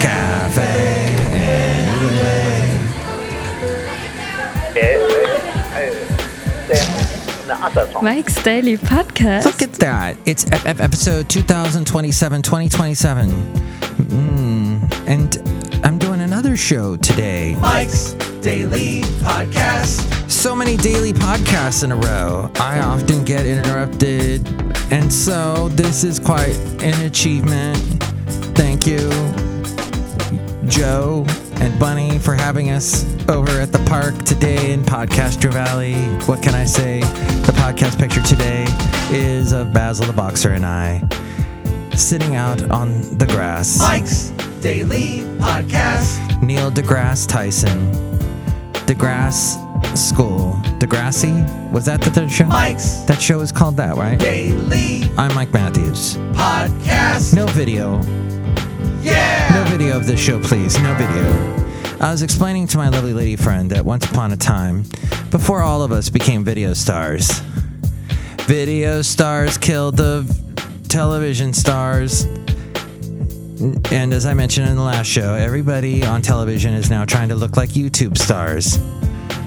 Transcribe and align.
cafe. 0.00 1.14
Anyway. 1.32 2.82
Mike's 8.02 8.42
Daily 8.42 8.76
Podcast. 8.76 9.44
Look 9.44 9.62
at 9.62 9.72
that. 9.74 10.16
It's 10.26 10.44
ep- 10.52 10.66
ep- 10.66 10.80
episode 10.80 11.28
2027, 11.28 12.42
2027. 12.42 13.30
Mm, 13.30 15.08
and 15.08 15.84
I'm 15.84 15.98
doing 15.98 16.20
another 16.20 16.56
show 16.56 16.96
today. 16.96 17.56
Mike's 17.60 18.12
Daily 18.40 19.02
Podcast. 19.22 20.30
So 20.30 20.54
many 20.54 20.76
daily 20.76 21.12
podcasts 21.12 21.82
in 21.84 21.92
a 21.92 21.96
row. 21.96 22.50
I 22.56 22.80
often 22.80 23.24
get 23.24 23.46
interrupted. 23.46 24.46
And 24.92 25.12
so 25.12 25.68
this 25.70 26.04
is 26.04 26.18
quite 26.18 26.56
an 26.82 27.00
achievement. 27.06 27.78
Thank 28.56 28.86
you, 28.86 28.98
Joe 30.68 31.24
and 31.60 31.78
Bunny, 31.78 32.18
for 32.18 32.34
having 32.34 32.70
us 32.70 33.04
over 33.28 33.50
at 33.60 33.72
the 33.72 33.78
park 33.86 34.16
today 34.24 34.72
in 34.72 34.82
Podcastro 34.82 35.52
Valley. 35.52 35.94
What 36.26 36.42
can 36.42 36.54
I 36.54 36.64
say? 36.64 37.00
The 37.00 37.52
podcast 37.52 37.98
picture 37.98 38.22
today 38.22 38.66
is 39.10 39.52
of 39.52 39.72
Basil 39.72 40.06
the 40.06 40.12
Boxer 40.12 40.50
and 40.50 40.66
I 40.66 41.06
sitting 41.94 42.34
out 42.36 42.70
on 42.70 43.00
the 43.18 43.26
grass. 43.26 43.78
Mike's 43.78 44.30
Daily 44.60 45.20
Podcast. 45.38 46.42
Neil 46.42 46.70
deGrasse 46.70 47.26
Tyson. 47.28 47.92
DeGrasse 48.86 49.96
School. 49.96 50.52
Degrassi? 50.78 51.72
Was 51.72 51.86
that 51.86 52.00
the 52.00 52.10
third 52.10 52.30
show? 52.30 52.44
Mike's 52.44 53.00
That 53.02 53.20
show 53.20 53.40
is 53.40 53.50
called 53.50 53.76
that, 53.78 53.96
right? 53.96 54.18
Daily 54.18 55.10
I'm 55.16 55.34
Mike 55.34 55.52
Matthews. 55.52 56.16
Podcast. 56.34 57.34
No 57.34 57.46
video. 57.46 58.00
Yeah. 59.06 59.48
No 59.54 59.70
video 59.70 59.96
of 59.96 60.04
this 60.04 60.18
show, 60.18 60.42
please. 60.42 60.76
No 60.80 60.92
video. 60.96 61.22
I 62.00 62.10
was 62.10 62.22
explaining 62.22 62.66
to 62.68 62.76
my 62.76 62.88
lovely 62.88 63.12
lady 63.12 63.36
friend 63.36 63.70
that 63.70 63.84
once 63.84 64.04
upon 64.04 64.32
a 64.32 64.36
time, 64.36 64.82
before 65.30 65.62
all 65.62 65.82
of 65.82 65.92
us 65.92 66.10
became 66.10 66.42
video 66.42 66.72
stars, 66.72 67.30
video 68.48 69.02
stars 69.02 69.58
killed 69.58 69.96
the 69.96 70.24
television 70.88 71.52
stars. 71.52 72.24
And 73.92 74.12
as 74.12 74.26
I 74.26 74.34
mentioned 74.34 74.68
in 74.68 74.74
the 74.74 74.82
last 74.82 75.06
show, 75.06 75.34
everybody 75.34 76.04
on 76.04 76.20
television 76.20 76.74
is 76.74 76.90
now 76.90 77.04
trying 77.04 77.28
to 77.28 77.36
look 77.36 77.56
like 77.56 77.70
YouTube 77.70 78.18
stars 78.18 78.76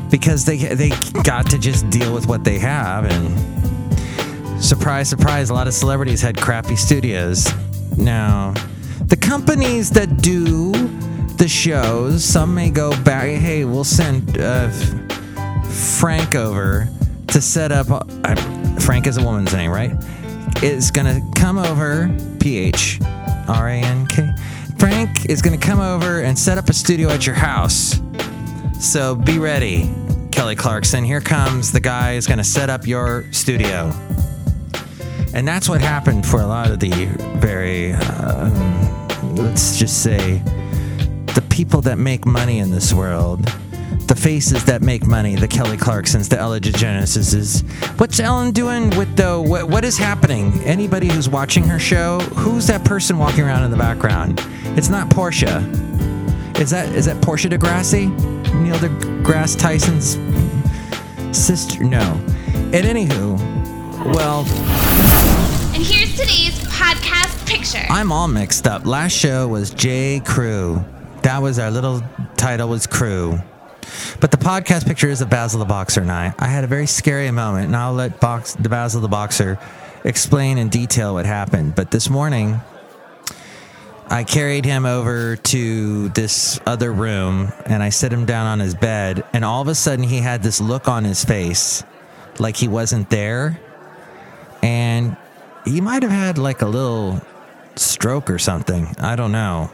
because 0.09 0.45
they 0.45 0.57
they 0.57 0.89
got 1.23 1.49
to 1.49 1.59
just 1.59 1.89
deal 1.89 2.13
with 2.13 2.27
what 2.27 2.45
they 2.45 2.59
have 2.59 3.05
and 3.05 4.63
surprise 4.63 5.09
surprise 5.09 5.49
a 5.49 5.53
lot 5.53 5.67
of 5.67 5.73
celebrities 5.73 6.21
had 6.21 6.37
crappy 6.37 6.77
studios. 6.77 7.53
Now, 7.97 8.53
the 9.09 9.17
companies 9.17 9.89
that 9.91 10.21
do 10.21 10.71
the 11.37 11.47
shows, 11.47 12.23
some 12.23 12.53
may 12.53 12.69
go 12.69 12.91
back, 13.03 13.27
hey, 13.27 13.65
we'll 13.65 13.83
send 13.83 14.37
uh, 14.37 14.69
Frank 15.63 16.35
over 16.35 16.87
to 17.27 17.41
set 17.41 17.71
up. 17.71 17.87
Uh, 17.89 18.35
Frank 18.79 19.07
is 19.07 19.17
a 19.17 19.23
woman's 19.23 19.53
name, 19.53 19.71
right? 19.71 19.91
Is 20.61 20.91
gonna 20.91 21.21
come 21.35 21.57
over, 21.57 22.15
PH, 22.39 22.99
R 23.47 23.69
A 23.69 23.75
N 23.75 24.05
K. 24.07 24.29
Frank 24.77 25.25
is 25.25 25.41
gonna 25.41 25.57
come 25.57 25.79
over 25.79 26.21
and 26.21 26.37
set 26.37 26.57
up 26.57 26.69
a 26.69 26.73
studio 26.73 27.09
at 27.09 27.25
your 27.25 27.35
house. 27.35 27.99
So 28.79 29.15
be 29.15 29.39
ready, 29.39 29.93
Kelly 30.31 30.55
Clarkson. 30.55 31.03
Here 31.03 31.21
comes 31.21 31.71
the 31.71 31.79
guy 31.79 32.15
who's 32.15 32.27
gonna 32.27 32.43
set 32.43 32.69
up 32.69 32.85
your 32.85 33.25
studio. 33.31 33.91
And 35.33 35.47
that's 35.47 35.69
what 35.69 35.81
happened 35.81 36.25
for 36.25 36.41
a 36.41 36.47
lot 36.47 36.71
of 36.71 36.79
the 36.79 37.05
very, 37.39 37.93
um, 37.93 38.88
let's 39.39 39.77
just 39.77 40.03
say, 40.03 40.41
the 41.33 41.43
people 41.49 41.81
that 41.81 41.97
make 41.97 42.25
money 42.25 42.59
in 42.59 42.71
this 42.71 42.93
world, 42.93 43.45
the 44.07 44.15
faces 44.15 44.65
that 44.65 44.81
make 44.81 45.05
money, 45.05 45.35
the 45.35 45.47
Kelly 45.47 45.77
Clarksons, 45.77 46.29
the 46.29 46.37
Ellen 46.37 46.61
DeGeneres. 46.61 47.63
What's 47.99 48.19
Ellen 48.19 48.51
doing 48.51 48.89
with 48.97 49.15
the, 49.15 49.39
what, 49.39 49.69
what 49.69 49.85
is 49.85 49.97
happening? 49.97 50.51
Anybody 50.63 51.07
who's 51.07 51.29
watching 51.29 51.63
her 51.65 51.79
show, 51.79 52.19
who's 52.19 52.67
that 52.67 52.83
person 52.83 53.17
walking 53.17 53.43
around 53.43 53.63
in 53.63 53.71
the 53.71 53.77
background? 53.77 54.43
It's 54.77 54.89
not 54.89 55.09
Portia. 55.09 55.59
Is 56.59 56.71
that, 56.71 56.89
is 56.89 57.05
that 57.05 57.21
Portia 57.21 57.49
deGrassi? 57.49 58.09
Neil 58.55 58.75
deGrasse 58.75 59.57
Tyson's 59.57 60.17
sister? 61.37 61.83
No. 61.83 62.01
And 62.73 62.85
anywho, 62.85 63.37
well, 64.13 64.45
And 65.73 65.83
here's 65.83 66.08
I'm 67.75 68.11
all 68.11 68.27
mixed 68.27 68.67
up. 68.67 68.85
Last 68.85 69.11
show 69.11 69.47
was 69.47 69.69
J. 69.69 70.21
Crew. 70.21 70.83
That 71.21 71.41
was 71.41 71.59
our 71.59 71.69
little 71.69 72.01
title 72.35 72.69
was 72.69 72.87
Crew. 72.87 73.39
But 74.19 74.31
the 74.31 74.37
podcast 74.37 74.87
picture 74.87 75.07
is 75.07 75.21
of 75.21 75.29
Basil 75.29 75.59
the 75.59 75.65
Boxer 75.65 76.01
and 76.01 76.11
I. 76.11 76.33
I 76.39 76.47
had 76.47 76.63
a 76.63 76.67
very 76.67 76.87
scary 76.87 77.29
moment, 77.31 77.67
and 77.67 77.75
I'll 77.75 77.93
let 77.93 78.19
Box, 78.19 78.53
the 78.53 78.69
Basil 78.69 79.01
the 79.01 79.07
Boxer 79.07 79.59
explain 80.03 80.57
in 80.57 80.69
detail 80.69 81.13
what 81.13 81.25
happened. 81.25 81.75
But 81.75 81.91
this 81.91 82.09
morning, 82.09 82.59
I 84.07 84.23
carried 84.23 84.65
him 84.65 84.85
over 84.85 85.35
to 85.35 86.09
this 86.09 86.59
other 86.65 86.91
room, 86.91 87.51
and 87.65 87.83
I 87.83 87.89
set 87.89 88.11
him 88.11 88.25
down 88.25 88.47
on 88.47 88.59
his 88.59 88.73
bed, 88.73 89.23
and 89.33 89.45
all 89.45 89.61
of 89.61 89.67
a 89.67 89.75
sudden 89.75 90.03
he 90.03 90.17
had 90.17 90.41
this 90.41 90.59
look 90.59 90.87
on 90.87 91.03
his 91.03 91.23
face, 91.23 91.83
like 92.39 92.55
he 92.55 92.67
wasn't 92.67 93.09
there, 93.09 93.59
and 94.63 95.15
he 95.65 95.81
might 95.81 96.01
have 96.01 96.11
had 96.11 96.37
like 96.39 96.61
a 96.61 96.67
little 96.67 97.21
stroke 97.79 98.29
or 98.29 98.39
something. 98.39 98.95
I 98.99 99.15
don't 99.15 99.31
know. 99.31 99.71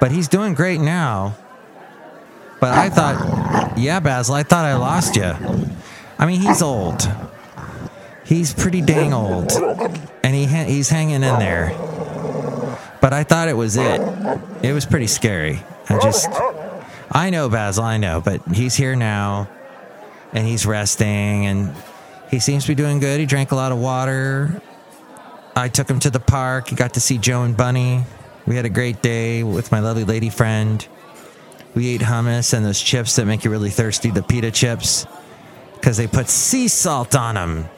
But 0.00 0.12
he's 0.12 0.28
doing 0.28 0.54
great 0.54 0.80
now. 0.80 1.36
But 2.60 2.74
I 2.76 2.90
thought, 2.90 3.78
yeah, 3.78 4.00
Basil, 4.00 4.34
I 4.34 4.42
thought 4.42 4.64
I 4.64 4.74
lost 4.74 5.16
you. 5.16 5.34
I 6.18 6.26
mean, 6.26 6.40
he's 6.40 6.60
old. 6.60 7.10
He's 8.24 8.52
pretty 8.52 8.82
dang 8.82 9.14
old. 9.14 9.50
And 10.22 10.34
he 10.34 10.44
ha- 10.44 10.64
he's 10.64 10.90
hanging 10.90 11.16
in 11.16 11.38
there. 11.38 11.74
But 13.00 13.14
I 13.14 13.24
thought 13.24 13.48
it 13.48 13.56
was 13.56 13.76
it. 13.76 14.00
It 14.62 14.72
was 14.72 14.84
pretty 14.84 15.06
scary. 15.06 15.62
I 15.88 15.98
just, 16.00 16.28
I 17.10 17.30
know, 17.30 17.48
Basil, 17.48 17.84
I 17.84 17.96
know. 17.96 18.20
But 18.20 18.42
he's 18.52 18.74
here 18.74 18.94
now. 18.94 19.48
And 20.32 20.46
he's 20.46 20.66
resting. 20.66 21.46
And 21.46 21.74
he 22.30 22.38
seems 22.38 22.64
to 22.64 22.68
be 22.68 22.74
doing 22.74 23.00
good. 23.00 23.18
He 23.20 23.26
drank 23.26 23.52
a 23.52 23.56
lot 23.56 23.72
of 23.72 23.78
water. 23.78 24.60
I 25.56 25.68
took 25.68 25.88
him 25.88 26.00
to 26.00 26.10
the 26.10 26.20
park. 26.20 26.68
He 26.68 26.76
got 26.76 26.94
to 26.94 27.00
see 27.00 27.18
Joe 27.18 27.42
and 27.42 27.56
Bunny. 27.56 28.04
We 28.46 28.56
had 28.56 28.64
a 28.64 28.70
great 28.70 29.02
day 29.02 29.42
with 29.42 29.70
my 29.72 29.80
lovely 29.80 30.04
lady 30.04 30.30
friend. 30.30 30.86
We 31.74 31.88
ate 31.94 32.00
hummus 32.00 32.52
and 32.52 32.64
those 32.64 32.80
chips 32.80 33.16
that 33.16 33.26
make 33.26 33.44
you 33.44 33.50
really 33.50 33.70
thirsty, 33.70 34.10
the 34.10 34.22
pita 34.22 34.50
chips, 34.50 35.06
because 35.74 35.96
they 35.96 36.06
put 36.06 36.28
sea 36.28 36.68
salt 36.68 37.14
on 37.14 37.34
them. 37.34 37.68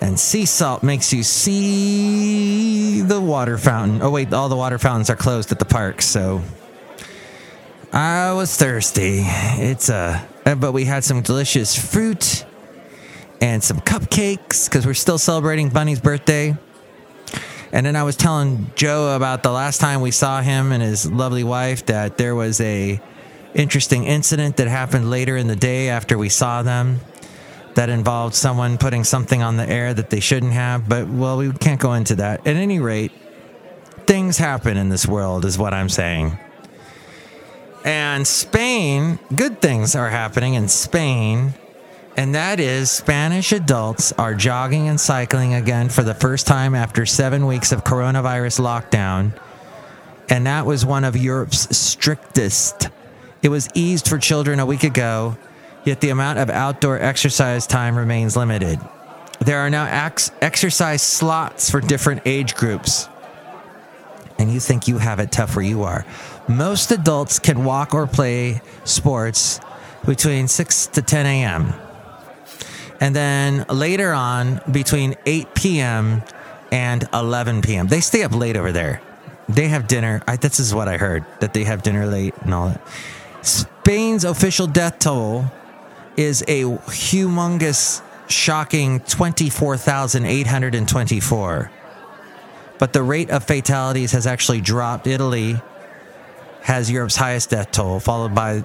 And 0.00 0.18
sea 0.18 0.44
salt 0.44 0.82
makes 0.82 1.12
you 1.12 1.22
see 1.22 3.00
the 3.00 3.20
water 3.20 3.58
fountain. 3.58 4.02
Oh, 4.02 4.10
wait, 4.10 4.32
all 4.32 4.48
the 4.48 4.56
water 4.56 4.78
fountains 4.78 5.08
are 5.10 5.16
closed 5.16 5.52
at 5.52 5.58
the 5.58 5.64
park, 5.64 6.02
so 6.02 6.42
I 7.92 8.32
was 8.32 8.56
thirsty. 8.56 9.20
It's 9.22 9.88
a, 9.88 10.26
uh, 10.44 10.54
but 10.56 10.72
we 10.72 10.84
had 10.84 11.04
some 11.04 11.22
delicious 11.22 11.76
fruit 11.78 12.44
and 13.40 13.62
some 13.62 13.78
cupcakes 13.80 14.68
because 14.68 14.84
we're 14.84 14.94
still 14.94 15.18
celebrating 15.18 15.68
Bunny's 15.68 16.00
birthday. 16.00 16.56
And 17.74 17.84
then 17.84 17.96
I 17.96 18.04
was 18.04 18.14
telling 18.14 18.70
Joe 18.76 19.16
about 19.16 19.42
the 19.42 19.50
last 19.50 19.80
time 19.80 20.00
we 20.00 20.12
saw 20.12 20.40
him 20.40 20.70
and 20.70 20.80
his 20.80 21.10
lovely 21.10 21.42
wife 21.42 21.84
that 21.86 22.16
there 22.16 22.36
was 22.36 22.60
a 22.60 23.00
interesting 23.52 24.04
incident 24.04 24.58
that 24.58 24.68
happened 24.68 25.10
later 25.10 25.36
in 25.36 25.48
the 25.48 25.56
day 25.56 25.88
after 25.88 26.16
we 26.16 26.28
saw 26.28 26.62
them 26.62 27.00
that 27.74 27.88
involved 27.88 28.36
someone 28.36 28.78
putting 28.78 29.02
something 29.02 29.42
on 29.42 29.56
the 29.56 29.68
air 29.68 29.92
that 29.92 30.10
they 30.10 30.20
shouldn't 30.20 30.52
have. 30.52 30.88
But 30.88 31.08
well, 31.08 31.36
we 31.36 31.52
can't 31.52 31.80
go 31.80 31.94
into 31.94 32.14
that. 32.14 32.46
At 32.46 32.54
any 32.54 32.78
rate, 32.78 33.10
things 34.06 34.38
happen 34.38 34.76
in 34.76 34.88
this 34.88 35.04
world, 35.04 35.44
is 35.44 35.58
what 35.58 35.74
I'm 35.74 35.88
saying. 35.88 36.38
And 37.84 38.24
Spain, 38.24 39.18
good 39.34 39.60
things 39.60 39.96
are 39.96 40.10
happening 40.10 40.54
in 40.54 40.68
Spain. 40.68 41.54
And 42.16 42.34
that 42.34 42.60
is 42.60 42.90
Spanish 42.90 43.50
adults 43.50 44.12
are 44.12 44.34
jogging 44.34 44.88
and 44.88 45.00
cycling 45.00 45.54
again 45.54 45.88
for 45.88 46.02
the 46.04 46.14
first 46.14 46.46
time 46.46 46.74
after 46.74 47.04
seven 47.06 47.46
weeks 47.46 47.72
of 47.72 47.82
coronavirus 47.82 48.60
lockdown. 48.60 49.32
And 50.28 50.46
that 50.46 50.64
was 50.64 50.86
one 50.86 51.02
of 51.02 51.16
Europe's 51.16 51.76
strictest. 51.76 52.88
It 53.42 53.48
was 53.48 53.68
eased 53.74 54.08
for 54.08 54.18
children 54.18 54.60
a 54.60 54.66
week 54.66 54.84
ago, 54.84 55.36
yet 55.84 56.00
the 56.00 56.10
amount 56.10 56.38
of 56.38 56.50
outdoor 56.50 57.00
exercise 57.00 57.66
time 57.66 57.98
remains 57.98 58.36
limited. 58.36 58.78
There 59.40 59.58
are 59.58 59.68
now 59.68 59.86
ex- 59.86 60.30
exercise 60.40 61.02
slots 61.02 61.68
for 61.68 61.80
different 61.80 62.22
age 62.26 62.54
groups. 62.54 63.08
And 64.38 64.52
you 64.52 64.60
think 64.60 64.86
you 64.86 64.98
have 64.98 65.18
it 65.18 65.32
tough 65.32 65.56
where 65.56 65.64
you 65.64 65.82
are. 65.82 66.06
Most 66.48 66.92
adults 66.92 67.40
can 67.40 67.64
walk 67.64 67.92
or 67.92 68.06
play 68.06 68.62
sports 68.84 69.60
between 70.06 70.46
6 70.48 70.86
to 70.88 71.02
10 71.02 71.26
a.m. 71.26 71.74
And 73.00 73.14
then 73.14 73.64
later 73.68 74.12
on, 74.12 74.60
between 74.70 75.16
8 75.26 75.54
p.m. 75.54 76.22
and 76.70 77.08
11 77.12 77.62
p.m., 77.62 77.88
they 77.88 78.00
stay 78.00 78.22
up 78.22 78.34
late 78.34 78.56
over 78.56 78.72
there. 78.72 79.02
They 79.48 79.68
have 79.68 79.86
dinner. 79.86 80.22
I, 80.26 80.36
this 80.36 80.58
is 80.58 80.74
what 80.74 80.88
I 80.88 80.96
heard 80.96 81.24
that 81.40 81.52
they 81.52 81.64
have 81.64 81.82
dinner 81.82 82.06
late 82.06 82.34
and 82.42 82.54
all 82.54 82.68
that. 82.68 82.80
Spain's 83.42 84.24
official 84.24 84.66
death 84.66 84.98
toll 84.98 85.44
is 86.16 86.42
a 86.48 86.62
humongous, 86.62 88.00
shocking 88.28 89.00
24,824. 89.00 91.70
But 92.78 92.92
the 92.92 93.02
rate 93.02 93.30
of 93.30 93.44
fatalities 93.44 94.12
has 94.12 94.26
actually 94.26 94.60
dropped. 94.60 95.06
Italy 95.06 95.56
has 96.62 96.90
Europe's 96.90 97.16
highest 97.16 97.50
death 97.50 97.70
toll, 97.70 98.00
followed 98.00 98.34
by 98.34 98.64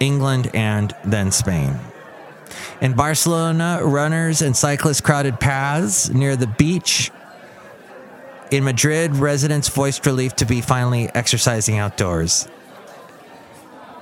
England 0.00 0.50
and 0.54 0.94
then 1.04 1.32
Spain. 1.32 1.78
In 2.80 2.94
Barcelona, 2.94 3.80
runners 3.82 4.42
and 4.42 4.56
cyclists 4.56 5.00
crowded 5.00 5.40
paths 5.40 6.10
near 6.10 6.36
the 6.36 6.46
beach. 6.46 7.10
In 8.50 8.64
Madrid, 8.64 9.16
residents 9.16 9.68
voiced 9.68 10.06
relief 10.06 10.36
to 10.36 10.46
be 10.46 10.60
finally 10.60 11.10
exercising 11.14 11.78
outdoors. 11.78 12.48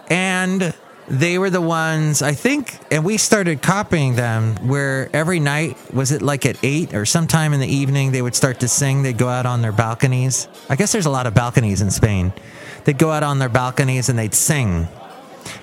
And 0.08 0.72
they 1.08 1.38
were 1.38 1.50
the 1.50 1.60
ones, 1.60 2.20
I 2.20 2.32
think, 2.32 2.78
and 2.90 3.04
we 3.04 3.16
started 3.16 3.62
copying 3.62 4.16
them 4.16 4.56
where 4.66 5.08
every 5.12 5.38
night, 5.38 5.76
was 5.92 6.10
it 6.10 6.20
like 6.20 6.44
at 6.46 6.58
eight 6.62 6.94
or 6.94 7.06
sometime 7.06 7.52
in 7.52 7.60
the 7.60 7.66
evening, 7.66 8.12
they 8.12 8.22
would 8.22 8.34
start 8.34 8.60
to 8.60 8.69
sing. 8.69 9.02
They'd 9.02 9.19
go 9.19 9.28
out 9.28 9.46
on 9.46 9.62
their 9.62 9.72
balconies. 9.72 10.49
I 10.69 10.76
guess 10.76 10.92
there's 10.92 11.06
a 11.06 11.10
lot 11.10 11.26
of 11.26 11.34
balconies 11.34 11.81
in 11.81 11.90
Spain. 11.90 12.32
They'd 12.84 12.99
go 12.99 13.10
out 13.10 13.22
on 13.22 13.38
their 13.38 13.49
balconies 13.49 14.08
and 14.08 14.19
they'd 14.19 14.34
sing. 14.34 14.88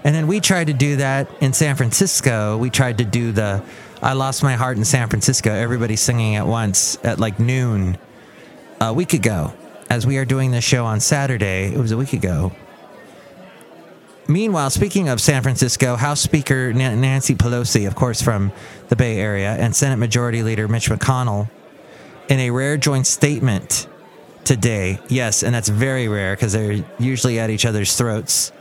And 0.04 0.14
then 0.16 0.28
we 0.28 0.40
tried 0.40 0.68
to 0.68 0.74
do 0.74 0.98
that 0.98 1.30
in 1.42 1.54
San 1.54 1.76
Francisco. 1.76 2.58
We 2.58 2.70
tried 2.70 2.98
to 3.00 3.06
do 3.06 3.32
the 3.32 3.64
I 4.02 4.14
Lost 4.14 4.44
My 4.44 4.56
Heart 4.56 4.78
in 4.78 4.86
San 4.86 5.08
Francisco, 5.10 5.52
everybody 5.52 5.96
singing 5.96 6.36
at 6.36 6.46
once 6.46 6.98
at 7.04 7.20
like 7.20 7.40
noon 7.40 7.98
a 8.82 8.94
week 8.94 9.14
ago. 9.14 9.54
As 9.90 10.06
we 10.06 10.18
are 10.18 10.26
doing 10.26 10.52
this 10.52 10.64
show 10.64 10.86
on 10.86 11.00
Saturday, 11.00 11.74
it 11.74 11.78
was 11.78 11.92
a 11.92 11.98
week 11.98 12.14
ago. 12.14 12.52
Meanwhile, 14.28 14.70
speaking 14.70 15.10
of 15.10 15.20
San 15.20 15.44
Francisco, 15.44 15.96
House 15.96 16.22
Speaker 16.22 16.72
Nancy 16.74 17.36
Pelosi, 17.36 17.86
of 17.88 17.96
course, 17.96 18.22
from 18.22 18.52
the 18.88 18.96
Bay 18.96 19.20
Area, 19.20 19.54
and 19.54 19.76
Senate 19.76 19.98
Majority 19.98 20.44
Leader 20.44 20.68
Mitch 20.68 20.90
McConnell, 20.90 21.50
in 22.30 22.40
a 22.40 22.50
rare 22.50 22.78
joint 22.78 23.06
statement 23.06 23.88
today, 24.46 25.00
yes, 25.10 25.44
and 25.44 25.54
that's 25.54 25.70
very 25.70 26.08
rare 26.08 26.36
because 26.36 26.54
they're 26.54 26.84
usually 27.00 27.38
at 27.40 27.50
each 27.50 27.66
other's 27.66 27.96
throats, 27.98 28.52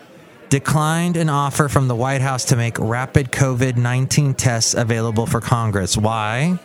declined 0.52 1.16
an 1.16 1.30
offer 1.30 1.66
from 1.66 1.88
the 1.88 1.94
White 1.94 2.20
House 2.20 2.44
to 2.44 2.56
make 2.56 2.78
rapid 2.78 3.32
COVID 3.32 3.78
19 3.78 4.34
tests 4.34 4.74
available 4.74 5.24
for 5.24 5.40
Congress. 5.40 5.96
Why? 5.96 6.58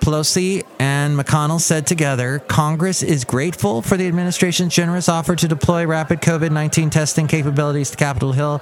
Pelosi 0.00 0.62
and 0.78 1.18
McConnell 1.18 1.58
said 1.58 1.86
together 1.86 2.40
Congress 2.40 3.02
is 3.02 3.24
grateful 3.24 3.80
for 3.80 3.96
the 3.96 4.06
administration's 4.06 4.74
generous 4.74 5.08
offer 5.08 5.34
to 5.34 5.48
deploy 5.48 5.86
rapid 5.86 6.20
COVID 6.20 6.50
19 6.50 6.90
testing 6.90 7.26
capabilities 7.26 7.90
to 7.90 7.96
Capitol 7.96 8.32
Hill, 8.32 8.60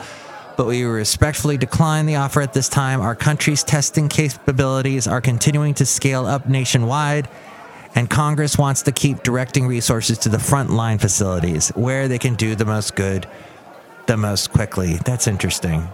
but 0.56 0.68
we 0.68 0.84
respectfully 0.84 1.56
decline 1.56 2.06
the 2.06 2.14
offer 2.14 2.40
at 2.40 2.52
this 2.52 2.68
time. 2.68 3.00
Our 3.00 3.16
country's 3.16 3.64
testing 3.64 4.08
capabilities 4.08 5.08
are 5.08 5.20
continuing 5.20 5.74
to 5.74 5.84
scale 5.84 6.26
up 6.26 6.48
nationwide, 6.48 7.28
and 7.96 8.08
Congress 8.08 8.56
wants 8.56 8.82
to 8.82 8.92
keep 8.92 9.24
directing 9.24 9.66
resources 9.66 10.16
to 10.18 10.28
the 10.28 10.38
frontline 10.38 11.00
facilities 11.00 11.70
where 11.70 12.06
they 12.06 12.20
can 12.20 12.36
do 12.36 12.54
the 12.54 12.64
most 12.64 12.94
good 12.94 13.26
the 14.06 14.16
most 14.16 14.50
quickly. 14.50 14.94
That's 15.04 15.26
interesting. 15.26 15.88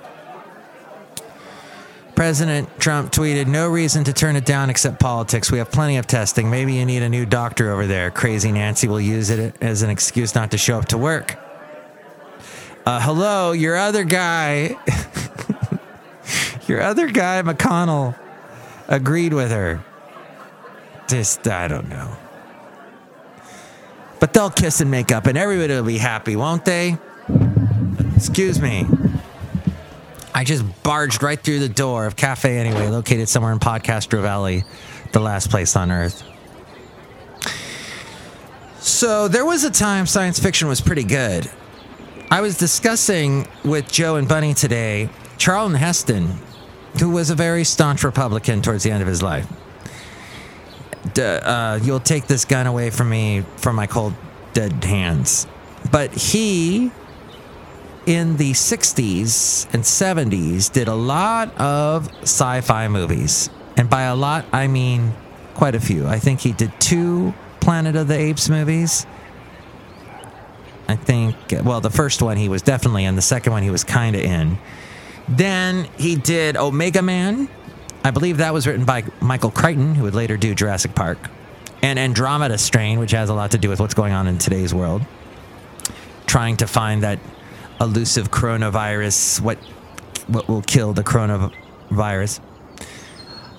President 2.21 2.69
Trump 2.79 3.13
tweeted, 3.13 3.47
No 3.47 3.69
reason 3.71 4.05
to 4.05 4.13
turn 4.13 4.37
it 4.37 4.45
down 4.45 4.69
except 4.69 5.01
politics. 5.01 5.51
We 5.51 5.57
have 5.57 5.71
plenty 5.71 5.97
of 5.97 6.07
testing. 6.07 6.51
Maybe 6.51 6.75
you 6.75 6.85
need 6.85 7.03
a 7.03 7.09
new 7.09 7.25
doctor 7.25 7.73
over 7.73 7.87
there. 7.87 8.11
Crazy 8.11 8.53
Nancy 8.53 8.89
will 8.89 9.01
use 9.01 9.31
it 9.31 9.55
as 9.63 9.81
an 9.81 9.89
excuse 9.89 10.35
not 10.35 10.51
to 10.51 10.59
show 10.59 10.79
up 10.79 10.85
to 10.89 10.99
work. 10.99 11.39
Uh, 12.85 13.01
hello, 13.01 13.53
your 13.53 13.77
other 13.77 14.05
guy, 14.05 14.77
your 16.67 16.83
other 16.83 17.09
guy, 17.09 17.41
McConnell, 17.43 18.15
agreed 18.89 19.33
with 19.33 19.51
her. 19.51 19.83
Just, 21.09 21.49
I 21.49 21.69
don't 21.69 21.89
know. 21.89 22.17
But 24.19 24.35
they'll 24.35 24.51
kiss 24.51 24.81
and 24.81 24.91
make 24.91 25.11
up, 25.11 25.27
and 25.27 25.39
everybody 25.39 25.73
will 25.73 25.85
be 25.85 25.99
happy, 25.99 26.37
won't 26.37 26.65
they? 26.67 26.99
Excuse 28.21 28.61
me. 28.61 28.87
I 30.35 30.45
just 30.45 30.63
barged 30.83 31.23
right 31.23 31.41
through 31.41 31.61
the 31.61 31.71
door 31.71 32.05
of 32.05 32.17
Cafe 32.17 32.55
Anyway, 32.55 32.87
located 32.89 33.31
somewhere 33.31 33.51
in 33.51 33.59
Podcastro 33.59 34.21
Valley, 34.21 34.65
the 35.13 35.21
last 35.21 35.49
place 35.49 35.75
on 35.75 35.91
earth. 35.91 36.23
So 38.79 39.27
there 39.27 39.47
was 39.47 39.65
a 39.65 39.71
time 39.71 40.05
science 40.05 40.39
fiction 40.39 40.69
was 40.69 40.83
pretty 40.83 41.03
good. 41.03 41.51
I 42.31 42.43
was 42.43 42.59
discussing 42.59 43.49
with 43.65 43.91
Joe 43.91 44.17
and 44.17 44.29
Bunny 44.29 44.53
today 44.53 45.09
Charlton 45.39 45.77
Heston, 45.79 46.41
who 46.99 47.09
was 47.09 47.31
a 47.31 47.35
very 47.35 47.65
staunch 47.65 48.05
Republican 48.05 48.61
towards 48.61 48.83
the 48.85 48.91
end 48.91 49.01
of 49.01 49.09
his 49.09 49.23
life. 49.23 49.51
Uh, 51.19 51.79
you'll 51.83 52.01
take 52.01 52.27
this 52.27 52.45
gun 52.45 52.67
away 52.67 52.91
from 52.91 53.09
me 53.09 53.47
from 53.57 53.77
my 53.77 53.87
cold, 53.87 54.13
dead 54.53 54.85
hands. 54.85 55.47
But 55.91 56.13
he 56.13 56.93
in 58.11 58.39
the 58.39 58.51
60s 58.51 59.73
and 59.73 59.85
70s 59.85 60.73
did 60.73 60.89
a 60.89 60.95
lot 60.95 61.57
of 61.61 62.13
sci 62.23 62.61
fi 62.61 62.89
movies. 62.89 63.49
And 63.77 63.89
by 63.89 64.03
a 64.03 64.17
lot, 64.17 64.47
I 64.53 64.67
mean 64.67 65.15
quite 65.55 65.77
a 65.77 65.81
few. 65.81 66.09
I 66.09 66.19
think 66.19 66.41
he 66.41 66.51
did 66.51 66.73
two 66.81 67.33
Planet 67.61 67.95
of 67.95 68.09
the 68.09 68.19
Apes 68.19 68.49
movies. 68.49 69.07
I 70.89 70.97
think, 70.97 71.37
well, 71.63 71.81
the 71.81 71.91
first 71.91 72.21
one 72.21 72.37
he 72.37 72.49
was 72.49 72.63
definitely 72.63 73.05
in, 73.05 73.15
the 73.15 73.23
second 73.23 73.53
one 73.53 73.63
he 73.63 73.71
was 73.71 73.85
kind 73.85 74.17
of 74.17 74.23
in. 74.23 74.59
Then 75.29 75.85
he 75.97 76.17
did 76.17 76.57
Omega 76.57 77.03
Man. 77.03 77.49
I 78.03 78.11
believe 78.11 78.39
that 78.39 78.53
was 78.53 78.67
written 78.67 78.85
by 78.85 79.05
Michael 79.21 79.53
Crichton, 79.53 79.95
who 79.95 80.03
would 80.03 80.17
later 80.17 80.37
do 80.37 80.53
Jurassic 80.53 80.97
Park. 80.97 81.31
And 81.81 81.97
Andromeda 81.97 82.59
Strain, 82.59 82.99
which 82.99 83.13
has 83.13 83.29
a 83.29 83.35
lot 83.35 83.53
to 83.53 83.59
do 83.59 83.69
with 83.69 83.79
what's 83.79 83.95
going 83.95 84.13
on 84.13 84.27
in 84.27 84.39
today's 84.39 84.75
world. 84.75 85.03
Trying 86.27 86.57
to 86.57 86.67
find 86.67 87.05
that 87.05 87.21
elusive 87.81 88.31
coronavirus, 88.31 89.41
what 89.41 89.59
what 90.27 90.49
will 90.49 90.63
kill 90.63 90.93
the 90.93 91.03
coronavirus. 91.03 92.41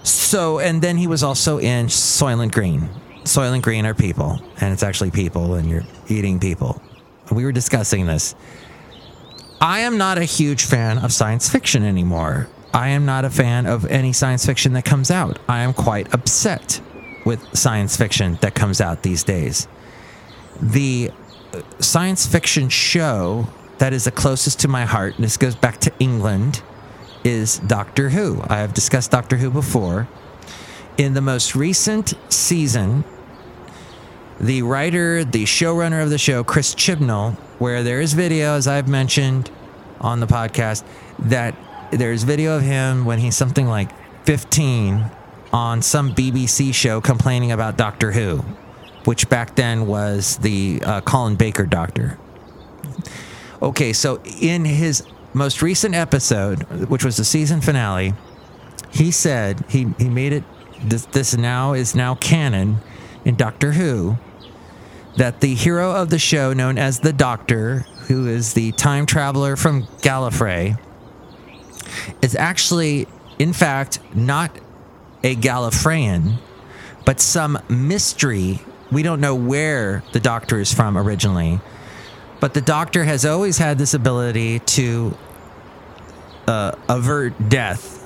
So, 0.03 0.59
and 0.59 0.81
then 0.81 0.97
he 0.97 1.07
was 1.07 1.23
also 1.23 1.59
in 1.59 1.87
Soylent 1.87 2.51
Green. 2.51 2.89
Soylent 3.23 3.61
Green 3.61 3.85
are 3.85 3.93
people, 3.93 4.39
and 4.59 4.73
it's 4.73 4.83
actually 4.83 5.11
people, 5.11 5.55
and 5.55 5.69
you're 5.69 5.83
eating 6.07 6.39
people. 6.39 6.81
We 7.31 7.43
were 7.43 7.51
discussing 7.51 8.07
this. 8.07 8.35
I 9.59 9.81
am 9.81 9.97
not 9.97 10.17
a 10.17 10.23
huge 10.23 10.65
fan 10.65 10.97
of 10.97 11.13
science 11.13 11.49
fiction 11.49 11.83
anymore. 11.83 12.47
I 12.73 12.89
am 12.89 13.05
not 13.05 13.25
a 13.25 13.29
fan 13.29 13.65
of 13.67 13.85
any 13.85 14.11
science 14.11 14.45
fiction 14.45 14.73
that 14.73 14.85
comes 14.85 15.11
out. 15.11 15.37
I 15.47 15.59
am 15.59 15.73
quite 15.73 16.13
upset 16.13 16.81
with 17.25 17.55
science 17.55 17.95
fiction 17.95 18.39
that 18.41 18.55
comes 18.55 18.81
out 18.81 19.03
these 19.03 19.23
days. 19.23 19.67
The 20.59 21.11
uh, 21.53 21.61
science 21.79 22.25
fiction 22.25 22.69
show 22.69 23.47
that 23.81 23.93
is 23.93 24.03
the 24.03 24.11
closest 24.11 24.59
to 24.59 24.67
my 24.67 24.85
heart, 24.85 25.15
and 25.15 25.23
this 25.23 25.37
goes 25.37 25.55
back 25.55 25.79
to 25.79 25.91
England, 25.97 26.61
is 27.23 27.57
Doctor 27.57 28.09
Who. 28.09 28.43
I 28.47 28.57
have 28.57 28.75
discussed 28.75 29.09
Doctor 29.09 29.37
Who 29.37 29.49
before. 29.49 30.07
In 30.99 31.15
the 31.15 31.21
most 31.21 31.55
recent 31.55 32.13
season, 32.29 33.03
the 34.39 34.61
writer, 34.61 35.23
the 35.23 35.45
showrunner 35.45 36.03
of 36.03 36.11
the 36.11 36.19
show, 36.19 36.43
Chris 36.43 36.75
Chibnall, 36.75 37.33
where 37.57 37.81
there 37.81 37.99
is 37.99 38.13
video, 38.13 38.53
as 38.53 38.67
I've 38.67 38.87
mentioned 38.87 39.49
on 39.99 40.19
the 40.19 40.27
podcast, 40.27 40.83
that 41.17 41.55
there's 41.89 42.21
video 42.21 42.57
of 42.57 42.61
him 42.61 43.03
when 43.03 43.17
he's 43.17 43.35
something 43.35 43.65
like 43.65 43.89
15 44.27 45.09
on 45.53 45.81
some 45.81 46.13
BBC 46.13 46.71
show 46.71 47.01
complaining 47.01 47.51
about 47.51 47.77
Doctor 47.77 48.11
Who, 48.11 48.45
which 49.05 49.27
back 49.27 49.55
then 49.55 49.87
was 49.87 50.37
the 50.37 50.83
uh, 50.85 51.01
Colin 51.01 51.35
Baker 51.35 51.65
Doctor. 51.65 52.19
Okay, 53.61 53.93
so 53.93 54.21
in 54.41 54.65
his 54.65 55.03
most 55.33 55.61
recent 55.61 55.93
episode, 55.93 56.63
which 56.89 57.05
was 57.05 57.17
the 57.17 57.23
season 57.23 57.61
finale, 57.61 58.13
he 58.91 59.11
said 59.11 59.63
he, 59.69 59.93
he 59.99 60.09
made 60.09 60.33
it 60.33 60.43
this, 60.83 61.05
this 61.05 61.37
now 61.37 61.73
is 61.73 61.93
now 61.93 62.15
canon 62.15 62.77
in 63.23 63.35
Doctor 63.35 63.73
Who 63.73 64.17
that 65.17 65.41
the 65.41 65.53
hero 65.53 65.91
of 65.91 66.09
the 66.09 66.17
show, 66.17 66.53
known 66.53 66.77
as 66.77 66.99
the 66.99 67.13
Doctor, 67.13 67.79
who 68.07 68.27
is 68.27 68.53
the 68.53 68.71
time 68.73 69.05
traveler 69.05 69.55
from 69.55 69.83
Gallifrey, 70.01 70.79
is 72.21 72.35
actually, 72.35 73.07
in 73.37 73.53
fact, 73.53 73.99
not 74.15 74.57
a 75.23 75.35
Gallifreyan, 75.35 76.39
but 77.05 77.19
some 77.19 77.59
mystery. 77.69 78.61
We 78.91 79.03
don't 79.03 79.21
know 79.21 79.35
where 79.35 80.03
the 80.13 80.19
Doctor 80.19 80.59
is 80.59 80.73
from 80.73 80.97
originally, 80.97 81.59
but 82.41 82.53
the 82.53 82.59
doctor 82.61 83.05
has 83.05 83.23
always 83.25 83.57
had 83.57 83.77
this 83.77 83.93
ability 83.93 84.59
to 84.59 85.17
uh, 86.47 86.73
avert 86.89 87.33
death. 87.47 87.99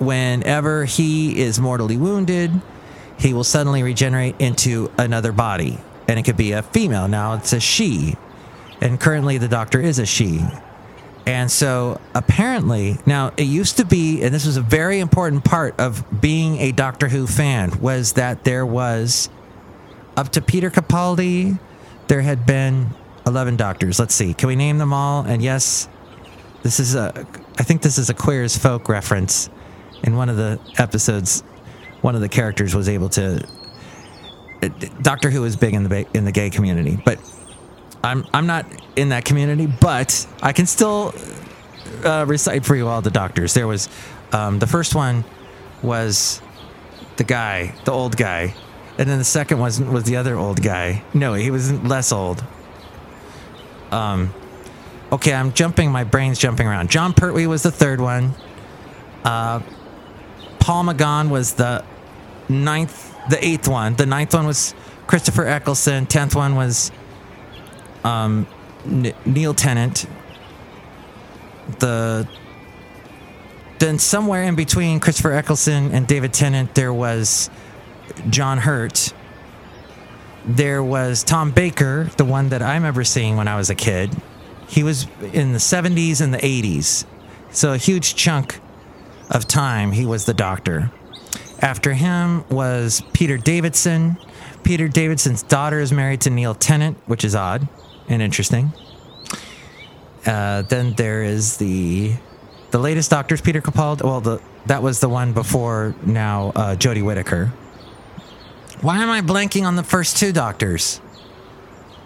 Whenever 0.00 0.84
he 0.84 1.38
is 1.38 1.60
mortally 1.60 1.96
wounded, 1.96 2.50
he 3.18 3.32
will 3.32 3.44
suddenly 3.44 3.82
regenerate 3.84 4.34
into 4.40 4.90
another 4.98 5.30
body. 5.30 5.78
and 6.08 6.18
it 6.18 6.24
could 6.24 6.36
be 6.36 6.52
a 6.52 6.62
female. 6.62 7.08
Now 7.08 7.34
it's 7.34 7.52
a 7.52 7.60
she, 7.60 8.16
and 8.80 9.00
currently 9.00 9.38
the 9.38 9.48
doctor 9.48 9.80
is 9.80 9.98
a 9.98 10.06
she. 10.06 10.44
And 11.26 11.50
so 11.50 12.00
apparently, 12.14 12.98
now 13.04 13.32
it 13.36 13.44
used 13.44 13.78
to 13.78 13.84
be, 13.84 14.22
and 14.22 14.32
this 14.32 14.46
was 14.46 14.56
a 14.56 14.62
very 14.62 15.00
important 15.00 15.44
part 15.44 15.78
of 15.80 16.04
being 16.20 16.58
a 16.58 16.70
Doctor 16.70 17.08
Who 17.08 17.26
fan, 17.26 17.80
was 17.80 18.12
that 18.12 18.44
there 18.44 18.64
was 18.64 19.28
up 20.16 20.30
to 20.30 20.40
Peter 20.40 20.70
Capaldi, 20.70 21.58
there 22.08 22.22
had 22.22 22.46
been 22.46 22.90
11 23.26 23.56
doctors. 23.56 23.98
Let's 23.98 24.14
see. 24.14 24.34
Can 24.34 24.48
we 24.48 24.56
name 24.56 24.78
them 24.78 24.92
all? 24.92 25.24
And 25.24 25.42
yes, 25.42 25.88
this 26.62 26.80
is 26.80 26.94
a, 26.94 27.26
I 27.58 27.62
think 27.62 27.82
this 27.82 27.98
is 27.98 28.10
a 28.10 28.14
Queer 28.14 28.44
as 28.44 28.56
Folk 28.56 28.88
reference. 28.88 29.50
In 30.02 30.16
one 30.16 30.28
of 30.28 30.36
the 30.36 30.60
episodes, 30.78 31.42
one 32.02 32.14
of 32.14 32.20
the 32.20 32.28
characters 32.28 32.74
was 32.74 32.88
able 32.88 33.08
to. 33.10 33.44
Doctor 35.02 35.30
Who 35.30 35.44
is 35.44 35.56
big 35.56 35.74
in 35.74 35.84
the 35.84 36.06
in 36.14 36.24
the 36.24 36.32
gay 36.32 36.50
community, 36.50 36.98
but 37.04 37.18
I'm 38.02 38.26
I'm 38.32 38.46
not 38.46 38.66
in 38.94 39.10
that 39.10 39.24
community, 39.24 39.66
but 39.66 40.26
I 40.42 40.52
can 40.52 40.66
still 40.66 41.14
uh, 42.04 42.24
recite 42.26 42.64
for 42.64 42.76
you 42.76 42.88
all 42.88 43.02
the 43.02 43.10
doctors. 43.10 43.54
There 43.54 43.66
was 43.66 43.88
um, 44.32 44.58
the 44.58 44.66
first 44.66 44.94
one 44.94 45.24
was 45.82 46.40
the 47.16 47.24
guy, 47.24 47.74
the 47.84 47.92
old 47.92 48.16
guy, 48.16 48.54
and 48.98 49.08
then 49.08 49.18
the 49.18 49.24
second 49.24 49.58
one 49.58 49.92
was 49.92 50.04
the 50.04 50.16
other 50.16 50.36
old 50.36 50.62
guy. 50.62 51.02
No, 51.12 51.34
he 51.34 51.50
was 51.50 51.72
less 51.82 52.12
old. 52.12 52.42
Um, 53.90 54.32
okay, 55.12 55.32
I'm 55.32 55.52
jumping. 55.52 55.90
My 55.90 56.04
brain's 56.04 56.38
jumping 56.38 56.66
around. 56.66 56.90
Jon 56.90 57.12
Pertwee 57.12 57.46
was 57.46 57.62
the 57.62 57.70
third 57.70 58.00
one. 58.00 58.34
Uh, 59.24 59.60
Paul 60.60 60.84
McGann 60.84 61.30
was 61.30 61.54
the 61.54 61.84
ninth, 62.48 63.14
the 63.28 63.44
eighth 63.44 63.68
one. 63.68 63.94
The 63.94 64.06
ninth 64.06 64.34
one 64.34 64.46
was 64.46 64.74
Christopher 65.06 65.46
Eccleston. 65.46 66.06
Tenth 66.06 66.34
one 66.34 66.56
was 66.56 66.90
um, 68.02 68.46
N- 68.84 69.14
Neil 69.24 69.54
Tennant. 69.54 70.06
The 71.78 72.28
then 73.78 73.98
somewhere 73.98 74.44
in 74.44 74.54
between 74.54 75.00
Christopher 75.00 75.32
Eccleston 75.32 75.92
and 75.92 76.06
David 76.06 76.32
Tennant, 76.32 76.74
there 76.74 76.94
was 76.94 77.50
John 78.30 78.58
Hurt. 78.58 79.12
There 80.44 80.82
was 80.82 81.24
Tom 81.24 81.50
Baker, 81.50 82.10
the 82.16 82.24
one 82.24 82.50
that 82.50 82.62
I 82.62 82.74
remember 82.74 83.04
seeing 83.04 83.36
when 83.36 83.48
I 83.48 83.56
was 83.56 83.68
a 83.70 83.74
kid. 83.74 84.14
He 84.68 84.82
was 84.82 85.06
in 85.20 85.52
the 85.52 85.58
70s 85.58 86.20
and 86.20 86.32
the 86.32 86.38
80s. 86.38 87.04
So 87.50 87.72
a 87.72 87.76
huge 87.76 88.14
chunk 88.14 88.60
of 89.30 89.46
time 89.46 89.92
he 89.92 90.06
was 90.06 90.24
the 90.24 90.34
doctor. 90.34 90.90
After 91.60 91.94
him 91.94 92.44
was 92.48 93.02
Peter 93.12 93.38
Davidson. 93.38 94.18
Peter 94.62 94.88
Davidson's 94.88 95.42
daughter 95.42 95.80
is 95.80 95.92
married 95.92 96.20
to 96.22 96.30
Neil 96.30 96.54
Tennant, 96.54 96.98
which 97.06 97.24
is 97.24 97.34
odd 97.34 97.66
and 98.08 98.20
interesting. 98.20 98.72
Uh, 100.26 100.62
then 100.62 100.92
there 100.94 101.22
is 101.22 101.56
the 101.56 102.12
the 102.72 102.78
latest 102.78 103.10
Doctor's 103.10 103.40
Peter 103.40 103.60
Capaldi. 103.60 104.02
Well, 104.02 104.20
the 104.20 104.42
that 104.66 104.82
was 104.82 105.00
the 105.00 105.08
one 105.08 105.32
before 105.32 105.94
now 106.04 106.52
uh, 106.54 106.76
Jodie 106.76 107.04
Whittaker. 107.04 107.52
Why 108.82 108.98
am 108.98 109.08
I 109.08 109.22
blanking 109.22 109.64
on 109.64 109.76
the 109.76 109.82
first 109.82 110.18
two 110.18 110.32
Doctors? 110.32 111.00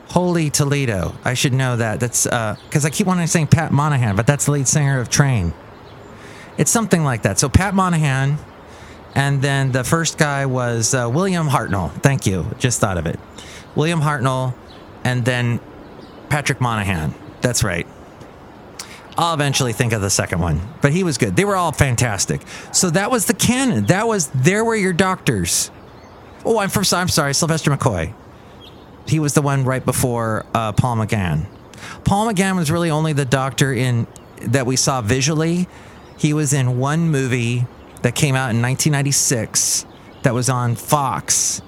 Holy 0.09 0.51
Toledo! 0.51 1.15
I 1.25 1.35
should 1.35 1.53
know 1.53 1.77
that. 1.77 2.01
That's 2.01 2.25
because 2.25 2.85
uh, 2.85 2.89
I 2.89 2.91
keep 2.91 3.07
wanting 3.07 3.25
to 3.25 3.31
say 3.31 3.45
Pat 3.47 3.73
Monahan, 3.73 4.17
but 4.17 4.27
that's 4.27 4.47
the 4.47 4.53
lead 4.53 4.69
singer 4.69 5.01
of 5.01 5.09
Train. 5.09 5.53
It's 6.59 6.71
something 6.71 7.05
like 7.05 7.23
that. 7.23 7.39
So 7.39 7.49
Pat 7.49 7.75
Monahan, 7.75 8.39
and 9.15 9.43
then 9.43 9.73
the 9.73 9.85
first 9.85 10.19
guy 10.19 10.47
was 10.47 10.95
uh, 10.95 11.09
William 11.13 11.49
Hartnell. 11.49 11.93
Thank 12.03 12.27
you. 12.27 12.47
Just 12.59 12.81
thought 12.81 12.99
of 12.99 13.07
it. 13.07 13.19
William 13.75 14.01
Hartnell, 14.01 14.55
and 15.05 15.25
then 15.25 15.61
Patrick 16.29 16.61
Monahan. 16.61 17.15
That's 17.41 17.65
right. 17.65 17.87
I'll 19.17 19.35
eventually 19.35 19.73
think 19.73 19.93
of 19.93 20.01
the 20.01 20.11
second 20.11 20.41
one, 20.41 20.61
but 20.81 20.93
he 20.93 21.03
was 21.05 21.19
good. 21.19 21.37
They 21.37 21.45
were 21.45 21.57
all 21.57 21.73
fantastic. 21.73 22.43
So 22.73 22.91
that 22.91 23.11
was 23.11 23.27
the 23.27 23.35
canon. 23.35 23.87
That 23.87 24.07
was 24.07 24.29
there 24.29 24.65
were 24.65 24.77
your 24.77 24.93
doctors. 24.93 25.71
Oh, 26.45 26.59
I'm 26.59 26.69
from. 26.69 26.85
I'm 26.93 27.09
sorry, 27.09 27.35
Sylvester 27.35 27.71
McCoy. 27.71 28.15
He 29.07 29.19
was 29.19 29.35
the 29.35 29.43
one 29.43 29.65
right 29.65 29.85
before 29.85 30.47
uh, 30.55 30.73
Paul 30.73 30.97
McGann. 30.97 31.47
Paul 32.05 32.33
McGann 32.33 32.57
was 32.57 32.71
really 32.71 32.91
only 32.91 33.13
the 33.13 33.25
doctor 33.25 33.73
in 33.73 34.07
that 34.43 34.67
we 34.67 34.77
saw 34.77 35.01
visually. 35.01 35.69
He 36.19 36.33
was 36.33 36.53
in 36.53 36.79
one 36.79 37.11
movie 37.11 37.67
that 38.03 38.15
came 38.15 38.35
out 38.35 38.51
in 38.51 38.63
1996 38.63 39.87
that 40.23 40.35
was 40.35 40.49
on 40.49 40.77
Fox 40.77 41.63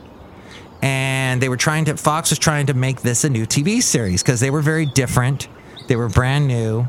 and 0.82 1.40
they 1.40 1.48
were 1.48 1.56
trying 1.56 1.84
to 1.84 1.96
Fox 1.96 2.30
was 2.30 2.38
trying 2.38 2.66
to 2.66 2.74
make 2.74 3.00
this 3.00 3.24
a 3.24 3.30
new 3.30 3.46
TV 3.46 3.80
series 3.80 4.22
because 4.22 4.40
they 4.40 4.50
were 4.50 4.60
very 4.60 4.84
different. 4.84 5.48
They 5.86 5.96
were 5.96 6.08
brand 6.08 6.48
new. 6.48 6.86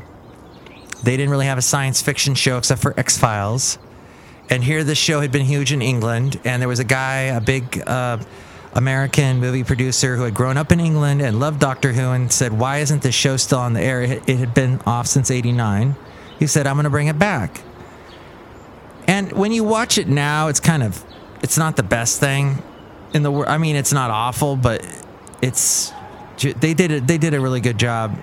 They 1.04 1.16
didn't 1.16 1.30
really 1.30 1.46
have 1.46 1.58
a 1.58 1.62
science 1.62 2.02
fiction 2.02 2.34
show 2.34 2.58
except 2.58 2.82
for 2.82 2.98
X 2.98 3.16
Files. 3.16 3.78
And 4.50 4.62
here, 4.62 4.84
this 4.84 4.98
show 4.98 5.20
had 5.20 5.32
been 5.32 5.44
huge 5.44 5.72
in 5.72 5.80
England, 5.80 6.38
and 6.44 6.60
there 6.60 6.68
was 6.68 6.78
a 6.78 6.84
guy, 6.84 7.22
a 7.22 7.40
big 7.40 7.82
uh, 7.86 8.18
American 8.74 9.40
movie 9.40 9.64
producer 9.64 10.16
who 10.16 10.24
had 10.24 10.34
grown 10.34 10.56
up 10.56 10.70
in 10.70 10.80
England 10.80 11.22
and 11.22 11.40
loved 11.40 11.60
Doctor 11.60 11.92
Who, 11.92 12.10
and 12.10 12.30
said, 12.30 12.52
"Why 12.52 12.78
isn't 12.78 13.02
this 13.02 13.14
show 13.14 13.36
still 13.36 13.58
on 13.58 13.72
the 13.72 13.80
air? 13.80 14.02
It, 14.02 14.28
had 14.28 14.52
been 14.52 14.80
off 14.86 15.06
since 15.06 15.30
'89." 15.30 15.96
He 16.38 16.46
said, 16.46 16.66
"I'm 16.66 16.74
going 16.74 16.84
to 16.84 16.90
bring 16.90 17.06
it 17.06 17.18
back." 17.18 17.62
And 19.06 19.32
when 19.32 19.52
you 19.52 19.64
watch 19.64 19.98
it 19.98 20.08
now, 20.08 20.48
it's 20.48 20.60
kind 20.60 20.82
of, 20.82 21.04
it's 21.42 21.58
not 21.58 21.76
the 21.76 21.82
best 21.82 22.20
thing 22.20 22.62
in 23.12 23.22
the 23.22 23.30
world. 23.30 23.48
I 23.48 23.58
mean, 23.58 23.76
it's 23.76 23.92
not 23.92 24.10
awful, 24.10 24.56
but 24.56 24.84
it's 25.40 25.92
they 26.38 26.74
did 26.74 26.90
it. 26.90 27.06
They 27.06 27.18
did 27.18 27.32
a 27.32 27.40
really 27.40 27.60
good 27.60 27.78
job 27.78 28.18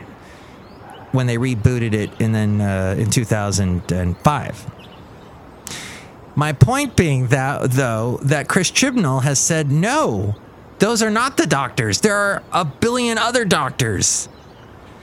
when 1.11 1.27
they 1.27 1.37
rebooted 1.37 1.93
it, 1.93 2.09
and 2.19 2.33
then 2.33 2.61
uh, 2.61 2.95
in 2.97 3.09
2005. 3.09 4.80
My 6.41 6.53
point 6.53 6.95
being 6.95 7.27
that 7.27 7.69
though 7.69 8.17
that 8.23 8.47
Chris 8.47 8.71
Chibnall 8.71 9.21
has 9.21 9.37
said 9.37 9.71
no, 9.71 10.33
those 10.79 11.03
are 11.03 11.11
not 11.11 11.37
the 11.37 11.45
doctors. 11.45 12.01
There 12.01 12.15
are 12.15 12.41
a 12.51 12.65
billion 12.65 13.19
other 13.19 13.45
doctors. 13.45 14.27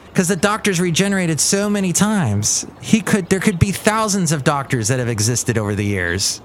Because 0.09 0.26
the 0.26 0.35
doctors 0.35 0.80
regenerated 0.80 1.38
so 1.38 1.71
many 1.71 1.92
times, 1.92 2.66
he 2.80 3.00
could 3.00 3.28
there 3.28 3.38
could 3.38 3.61
be 3.61 3.71
thousands 3.71 4.33
of 4.33 4.42
doctors 4.42 4.88
that 4.88 4.99
have 4.99 5.09
existed 5.09 5.57
over 5.57 5.76
the 5.76 5.85
years. 5.85 6.40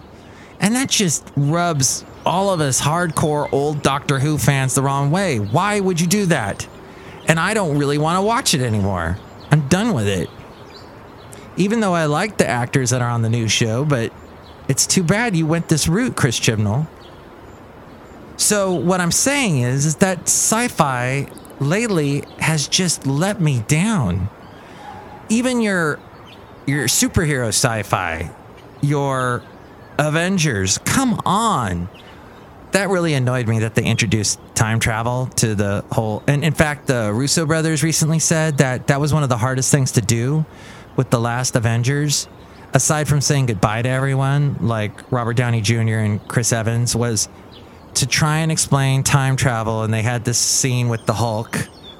And 0.59 0.75
that 0.75 0.89
just 0.89 1.27
rubs 1.35 2.05
all 2.23 2.51
of 2.51 2.61
us 2.61 2.79
hardcore 2.79 3.51
old 3.51 3.81
Doctor 3.81 4.19
Who 4.19 4.37
fans 4.37 4.75
the 4.75 4.83
wrong 4.83 5.09
way. 5.09 5.39
Why 5.39 5.79
would 5.79 5.99
you 5.99 6.05
do 6.05 6.27
that? 6.27 6.67
And 7.27 7.39
I 7.39 7.55
don't 7.55 7.79
really 7.79 7.97
want 7.97 8.17
to 8.17 8.21
watch 8.21 8.53
it 8.53 8.61
anymore. 8.61 9.17
I'm 9.49 9.67
done 9.69 9.95
with 9.95 10.07
it. 10.07 10.29
Even 11.57 11.79
though 11.79 11.95
I 11.95 12.05
like 12.05 12.37
the 12.37 12.47
actors 12.47 12.91
that 12.91 13.01
are 13.01 13.09
on 13.09 13.23
the 13.23 13.29
new 13.29 13.47
show, 13.47 13.85
but 13.85 14.13
it's 14.73 14.87
too 14.87 15.03
bad 15.03 15.35
you 15.35 15.45
went 15.45 15.69
this 15.69 15.87
route, 15.87 16.15
Chris 16.15 16.39
Chibnall. 16.39 16.87
So 18.37 18.73
what 18.73 19.01
I'm 19.01 19.11
saying 19.11 19.59
is, 19.59 19.85
is 19.85 19.97
that 19.97 20.21
sci-fi 20.21 21.27
lately 21.59 22.23
has 22.39 22.67
just 22.67 23.05
let 23.05 23.39
me 23.39 23.59
down. 23.67 24.29
Even 25.29 25.61
your 25.61 25.99
your 26.65 26.85
superhero 26.87 27.49
sci-fi, 27.49 28.31
your 28.81 29.43
Avengers, 29.99 30.79
come 30.79 31.21
on 31.23 31.87
that 32.71 32.89
really 32.89 33.13
annoyed 33.13 33.47
me 33.47 33.59
that 33.59 33.75
they 33.75 33.83
introduced 33.83 34.39
time 34.55 34.79
travel 34.79 35.27
to 35.27 35.53
the 35.53 35.85
whole. 35.91 36.23
And 36.27 36.43
in 36.43 36.53
fact, 36.53 36.87
the 36.87 37.13
Russo 37.13 37.45
brothers 37.45 37.83
recently 37.83 38.17
said 38.17 38.57
that 38.57 38.87
that 38.87 38.99
was 38.99 39.13
one 39.13 39.21
of 39.21 39.29
the 39.29 39.37
hardest 39.37 39.71
things 39.71 39.91
to 39.91 40.01
do 40.01 40.43
with 40.95 41.11
the 41.11 41.19
last 41.19 41.55
Avengers, 41.55 42.27
aside 42.73 43.07
from 43.07 43.21
saying 43.21 43.47
goodbye 43.47 43.81
to 43.81 43.89
everyone, 43.89 44.57
like 44.61 45.11
Robert 45.11 45.35
Downey 45.35 45.61
Jr. 45.61 45.99
and 45.99 46.27
Chris 46.27 46.53
Evans, 46.53 46.95
was 46.95 47.29
to 47.95 48.07
try 48.07 48.39
and 48.39 48.51
explain 48.51 49.03
time 49.03 49.35
travel. 49.35 49.83
And 49.83 49.93
they 49.93 50.01
had 50.01 50.25
this 50.25 50.37
scene 50.37 50.89
with 50.89 51.05
the 51.05 51.13
Hulk 51.13 51.55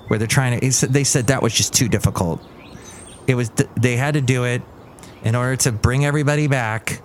where 0.08 0.20
they're 0.20 0.28
trying 0.28 0.60
to. 0.60 0.88
They 0.88 1.04
said 1.04 1.28
that 1.28 1.42
was 1.42 1.54
just 1.54 1.74
too 1.74 1.88
difficult. 1.88 2.42
It 3.28 3.36
was. 3.36 3.52
They 3.80 3.96
had 3.96 4.16
to 4.16 4.22
do 4.22 4.46
it 4.46 4.62
in 5.24 5.36
order 5.36 5.56
to 5.56 5.72
bring 5.72 6.06
everybody 6.06 6.48
back 6.48 7.02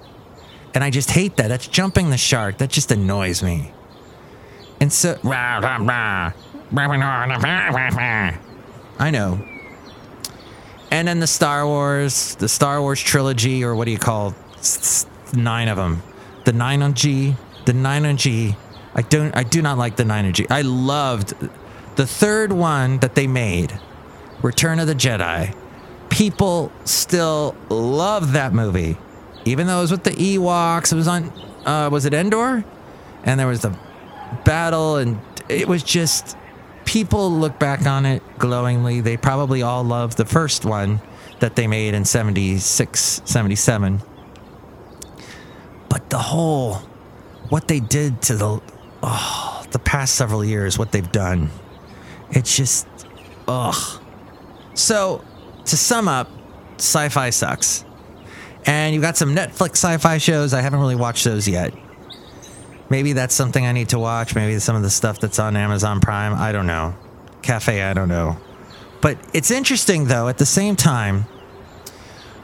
and 0.75 0.84
I 0.84 0.90
just 0.90 1.10
hate 1.10 1.37
that. 1.37 1.48
That's 1.48 1.66
jumping 1.66 2.10
the 2.10 2.16
shark. 2.16 2.58
That 2.58 2.70
just 2.70 2.92
annoys 2.92 3.42
me. 3.42 3.72
And 4.80 4.92
so. 4.92 5.18
I 8.98 9.10
know. 9.10 9.44
And 10.90 11.07
then 11.07 11.21
the 11.21 11.26
Star 11.26 11.66
Wars, 11.66 12.35
the 12.37 12.49
Star 12.49 12.80
Wars 12.80 13.00
trilogy, 13.00 13.62
or 13.64 13.75
what 13.75 13.85
do 13.85 13.90
you 13.90 13.99
call 13.99 14.35
nine 15.35 15.68
of 15.68 15.76
them? 15.76 16.02
The 16.45 16.52
nine 16.52 16.83
on 16.83 16.95
G, 16.95 17.37
the 17.66 17.73
nine 17.73 18.07
on 18.07 18.16
G. 18.16 18.57
I 18.95 19.02
don't. 19.02 19.37
I 19.37 19.42
do 19.42 19.61
not 19.61 19.78
like 19.78 19.97
the 19.97 20.04
nine 20.04 20.25
on 20.25 20.33
G. 20.33 20.47
I 20.49 20.62
loved 20.62 21.35
the 21.97 22.07
third 22.07 22.52
one 22.52 22.99
that 22.99 23.14
they 23.14 23.26
made, 23.26 23.78
Return 24.42 24.78
of 24.78 24.87
the 24.87 24.95
Jedi. 24.95 25.54
People 26.09 26.73
still 26.85 27.54
love 27.68 28.33
that 28.33 28.54
movie 28.54 28.97
even 29.49 29.66
though 29.66 29.78
it 29.78 29.83
was 29.83 29.90
with 29.90 30.04
the 30.04 30.11
Ewoks, 30.11 30.92
it 30.92 30.97
was 30.97 31.09
on, 31.09 31.33
uh, 31.64 31.88
was 31.90 32.04
it 32.04 32.14
Endor? 32.14 32.64
And 33.25 33.40
there 33.40 33.47
was 33.47 33.62
the 33.62 33.76
battle, 34.45 34.97
and 34.97 35.18
it 35.49 35.66
was 35.66 35.83
just, 35.83 36.37
people 36.88 37.30
look 37.30 37.59
back 37.59 37.87
on 37.87 38.07
it 38.07 38.23
glowingly. 38.38 39.02
They 39.02 39.18
probably 39.18 39.61
all 39.61 39.85
love 39.85 40.16
the 40.16 40.25
first 40.25 40.64
one 40.64 41.02
that 41.40 41.54
they 41.54 41.66
made 41.66 41.92
in 41.92 42.07
76, 42.07 43.23
77. 43.26 44.00
But 45.90 46.09
the 46.09 46.16
whole, 46.16 46.76
what 47.50 47.68
they 47.68 47.80
did 47.80 48.23
to 48.23 48.37
the, 48.37 48.62
oh, 49.02 49.66
the 49.71 49.78
past 49.78 50.14
several 50.14 50.42
years, 50.42 50.78
what 50.78 50.90
they've 50.90 51.12
done, 51.12 51.50
it's 52.30 52.57
just, 52.57 52.88
ugh. 53.47 54.00
So, 54.73 55.23
to 55.66 55.76
sum 55.76 56.09
up, 56.09 56.30
sci 56.78 57.11
fi 57.11 57.28
sucks. 57.28 57.85
And 58.64 58.95
you've 58.95 59.02
got 59.02 59.18
some 59.18 59.37
Netflix 59.37 59.73
sci 59.73 59.99
fi 59.99 60.16
shows. 60.16 60.54
I 60.54 60.62
haven't 60.62 60.80
really 60.80 60.97
watched 60.97 61.25
those 61.25 61.47
yet. 61.47 61.75
Maybe 62.90 63.12
that's 63.12 63.35
something 63.35 63.66
I 63.66 63.73
need 63.73 63.90
to 63.90 63.99
watch. 63.99 64.35
Maybe 64.35 64.59
some 64.59 64.76
of 64.76 64.83
the 64.83 64.90
stuff 64.90 65.21
that's 65.21 65.38
on 65.38 65.57
Amazon 65.57 66.00
Prime. 66.00 66.35
I 66.35 66.52
don't 66.52 66.66
know. 66.66 66.95
Cafe, 67.42 67.83
I 67.83 67.95
don't 67.95 68.09
know. 68.09 68.38
But 69.00 69.18
it's 69.33 69.50
interesting, 69.50 70.07
though, 70.07 70.28
at 70.28 70.38
the 70.38 70.47
same 70.47 70.75
time, 70.75 71.26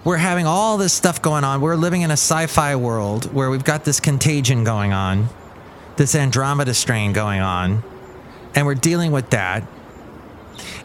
we're 0.05 0.19
having 0.19 0.47
all 0.47 0.77
this 0.77 0.93
stuff 0.93 1.23
going 1.23 1.45
on. 1.45 1.61
We're 1.61 1.77
living 1.77 2.03
in 2.03 2.11
a 2.11 2.15
sci 2.15 2.47
fi 2.47 2.77
world 2.77 3.33
where 3.33 3.51
we've 3.51 3.65
got 3.65 3.85
this 3.85 4.01
contagion 4.01 4.63
going 4.63 4.93
on, 4.93 5.29
this 5.97 6.15
Andromeda 6.15 6.75
strain 6.75 7.13
going 7.13 7.41
on, 7.41 7.83
and 8.55 8.67
we're 8.67 8.75
dealing 8.75 9.13
with 9.13 9.31
that. 9.31 9.67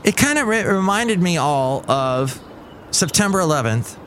It 0.03 0.15
kind 0.15 0.39
of 0.39 0.47
re- 0.47 0.63
reminded 0.63 1.21
me 1.21 1.37
all 1.37 1.89
of 1.91 2.41
September 2.91 3.39
11th. 3.39 3.97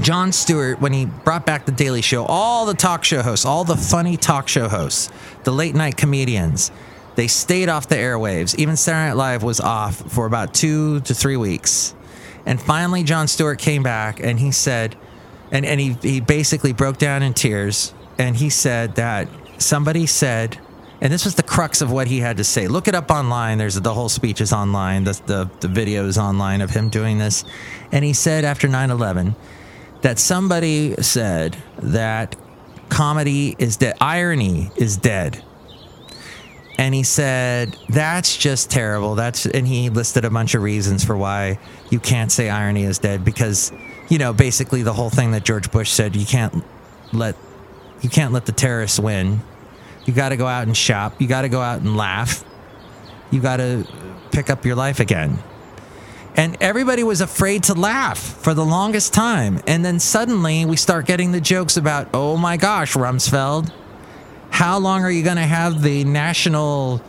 Jon 0.00 0.32
Stewart, 0.32 0.80
when 0.80 0.94
he 0.94 1.04
brought 1.04 1.44
back 1.44 1.66
The 1.66 1.72
Daily 1.72 2.00
Show, 2.00 2.24
all 2.24 2.64
the 2.64 2.74
talk 2.74 3.04
show 3.04 3.20
hosts, 3.20 3.44
all 3.44 3.64
the 3.64 3.76
funny 3.76 4.16
talk 4.16 4.48
show 4.48 4.66
hosts, 4.66 5.10
the 5.44 5.52
late 5.52 5.74
night 5.74 5.98
comedians, 5.98 6.70
they 7.16 7.26
stayed 7.26 7.68
off 7.68 7.88
the 7.88 7.96
airwaves. 7.96 8.58
Even 8.58 8.76
Saturday 8.76 9.10
Night 9.10 9.16
Live 9.16 9.42
was 9.42 9.60
off 9.60 9.96
for 10.10 10.24
about 10.24 10.54
two 10.54 11.00
to 11.00 11.12
three 11.12 11.36
weeks. 11.36 11.94
And 12.46 12.60
finally, 12.60 13.02
Jon 13.02 13.28
Stewart 13.28 13.58
came 13.58 13.82
back 13.82 14.20
and 14.20 14.40
he 14.40 14.52
said, 14.52 14.96
and, 15.50 15.66
and 15.66 15.78
he, 15.78 15.92
he 16.00 16.20
basically 16.20 16.72
broke 16.72 16.96
down 16.96 17.22
in 17.22 17.34
tears 17.34 17.92
and 18.16 18.36
he 18.36 18.48
said 18.48 18.94
that 18.94 19.28
somebody 19.58 20.06
said, 20.06 20.58
and 21.02 21.12
this 21.12 21.26
was 21.26 21.34
the 21.34 21.42
crux 21.42 21.82
of 21.82 21.92
what 21.92 22.06
he 22.06 22.20
had 22.20 22.38
to 22.38 22.44
say. 22.44 22.68
Look 22.68 22.88
it 22.88 22.94
up 22.94 23.10
online. 23.10 23.58
There's 23.58 23.74
the 23.74 23.92
whole 23.92 24.08
speech 24.08 24.40
is 24.40 24.52
online. 24.52 25.04
The, 25.04 25.20
the, 25.26 25.50
the 25.60 25.68
video 25.68 26.06
is 26.06 26.16
online 26.16 26.62
of 26.62 26.70
him 26.70 26.88
doing 26.88 27.18
this. 27.18 27.44
And 27.92 28.02
he 28.02 28.14
said 28.14 28.44
after 28.44 28.66
9 28.66 28.90
11 28.90 29.34
that 30.02 30.18
somebody 30.18 30.94
said 31.02 31.56
that 31.78 32.36
comedy 32.88 33.54
is 33.58 33.76
dead, 33.76 33.96
irony 34.00 34.70
is 34.76 34.96
dead. 34.96 35.42
And 36.78 36.94
he 36.94 37.02
said 37.02 37.76
that's 37.90 38.36
just 38.36 38.70
terrible. 38.70 39.14
That's 39.14 39.44
and 39.44 39.68
he 39.68 39.90
listed 39.90 40.24
a 40.24 40.30
bunch 40.30 40.54
of 40.54 40.62
reasons 40.62 41.04
for 41.04 41.16
why 41.16 41.58
you 41.90 42.00
can't 42.00 42.32
say 42.32 42.48
irony 42.48 42.84
is 42.84 42.98
dead 42.98 43.22
because 43.22 43.70
you 44.08 44.16
know 44.16 44.32
basically 44.32 44.82
the 44.82 44.94
whole 44.94 45.10
thing 45.10 45.32
that 45.32 45.44
george 45.44 45.70
bush 45.70 45.90
said 45.90 46.16
you 46.16 46.24
can't 46.24 46.64
let 47.12 47.36
you 48.00 48.08
can't 48.08 48.32
let 48.32 48.46
the 48.46 48.52
terrorists 48.52 48.98
win. 48.98 49.40
You 50.06 50.14
got 50.14 50.30
to 50.30 50.36
go 50.36 50.46
out 50.46 50.66
and 50.66 50.74
shop. 50.74 51.20
You 51.20 51.26
got 51.26 51.42
to 51.42 51.50
go 51.50 51.60
out 51.60 51.80
and 51.80 51.98
laugh. 51.98 52.44
You 53.30 53.40
got 53.40 53.58
to 53.58 53.86
pick 54.32 54.48
up 54.48 54.64
your 54.64 54.74
life 54.74 55.00
again 55.00 55.38
and 56.40 56.56
everybody 56.62 57.04
was 57.04 57.20
afraid 57.20 57.64
to 57.64 57.74
laugh 57.74 58.18
for 58.18 58.54
the 58.54 58.64
longest 58.64 59.12
time. 59.12 59.60
And 59.66 59.84
then 59.84 60.00
suddenly 60.00 60.64
we 60.64 60.76
start 60.76 61.04
getting 61.04 61.32
the 61.32 61.40
jokes 61.40 61.76
about 61.76 62.08
oh 62.14 62.38
my 62.38 62.56
gosh 62.56 62.94
rumsfeld 62.94 63.70
how 64.48 64.78
long 64.78 65.04
are 65.04 65.10
you 65.10 65.22
going 65.22 65.36
to 65.36 65.42
have 65.42 65.82
the 65.82 66.02
national 66.04 67.02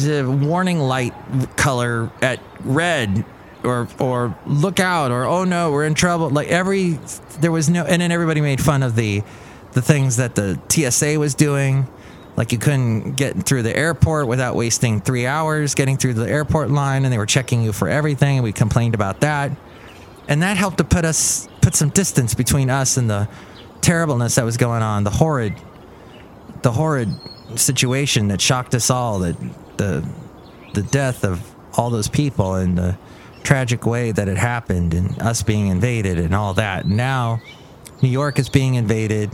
warning 0.00 0.78
light 0.78 1.12
color 1.56 2.10
at 2.22 2.38
red? 2.60 3.24
Or 3.64 3.88
or 3.98 4.38
look 4.46 4.78
out 4.78 5.10
or 5.10 5.24
oh 5.24 5.42
no 5.42 5.72
we're 5.72 5.84
in 5.84 5.94
trouble. 5.94 6.30
Like 6.30 6.46
every 6.46 7.00
there 7.40 7.50
was 7.50 7.68
no 7.68 7.84
and 7.84 8.00
then 8.00 8.12
everybody 8.12 8.40
made 8.40 8.60
fun 8.60 8.84
of 8.84 8.94
the 8.94 9.24
the 9.72 9.82
things 9.82 10.16
that 10.18 10.36
the 10.36 10.60
TSA 10.68 11.18
was 11.18 11.34
doing 11.34 11.88
like 12.38 12.52
you 12.52 12.58
couldn't 12.58 13.16
get 13.16 13.42
through 13.42 13.62
the 13.62 13.76
airport 13.76 14.28
without 14.28 14.54
wasting 14.54 15.00
3 15.00 15.26
hours 15.26 15.74
getting 15.74 15.96
through 15.96 16.14
the 16.14 16.28
airport 16.28 16.70
line 16.70 17.04
and 17.04 17.12
they 17.12 17.18
were 17.18 17.26
checking 17.26 17.62
you 17.62 17.72
for 17.72 17.88
everything 17.88 18.38
and 18.38 18.44
we 18.44 18.52
complained 18.52 18.94
about 18.94 19.20
that 19.20 19.50
and 20.28 20.42
that 20.42 20.56
helped 20.56 20.78
to 20.78 20.84
put 20.84 21.04
us 21.04 21.48
put 21.60 21.74
some 21.74 21.90
distance 21.90 22.34
between 22.34 22.70
us 22.70 22.96
and 22.96 23.10
the 23.10 23.28
terribleness 23.80 24.36
that 24.36 24.44
was 24.44 24.56
going 24.56 24.82
on 24.82 25.04
the 25.04 25.10
horrid 25.10 25.54
the 26.62 26.72
horrid 26.72 27.08
situation 27.56 28.28
that 28.28 28.40
shocked 28.40 28.74
us 28.74 28.90
all 28.90 29.18
that 29.18 29.36
the 29.76 30.08
the 30.74 30.82
death 30.82 31.24
of 31.24 31.54
all 31.76 31.90
those 31.90 32.08
people 32.08 32.54
and 32.54 32.78
the 32.78 32.98
tragic 33.42 33.86
way 33.86 34.12
that 34.12 34.28
it 34.28 34.36
happened 34.36 34.94
and 34.94 35.20
us 35.22 35.42
being 35.42 35.68
invaded 35.68 36.18
and 36.18 36.34
all 36.34 36.54
that. 36.54 36.86
Now 36.86 37.40
New 38.02 38.08
York 38.08 38.38
is 38.38 38.48
being 38.48 38.74
invaded 38.74 39.30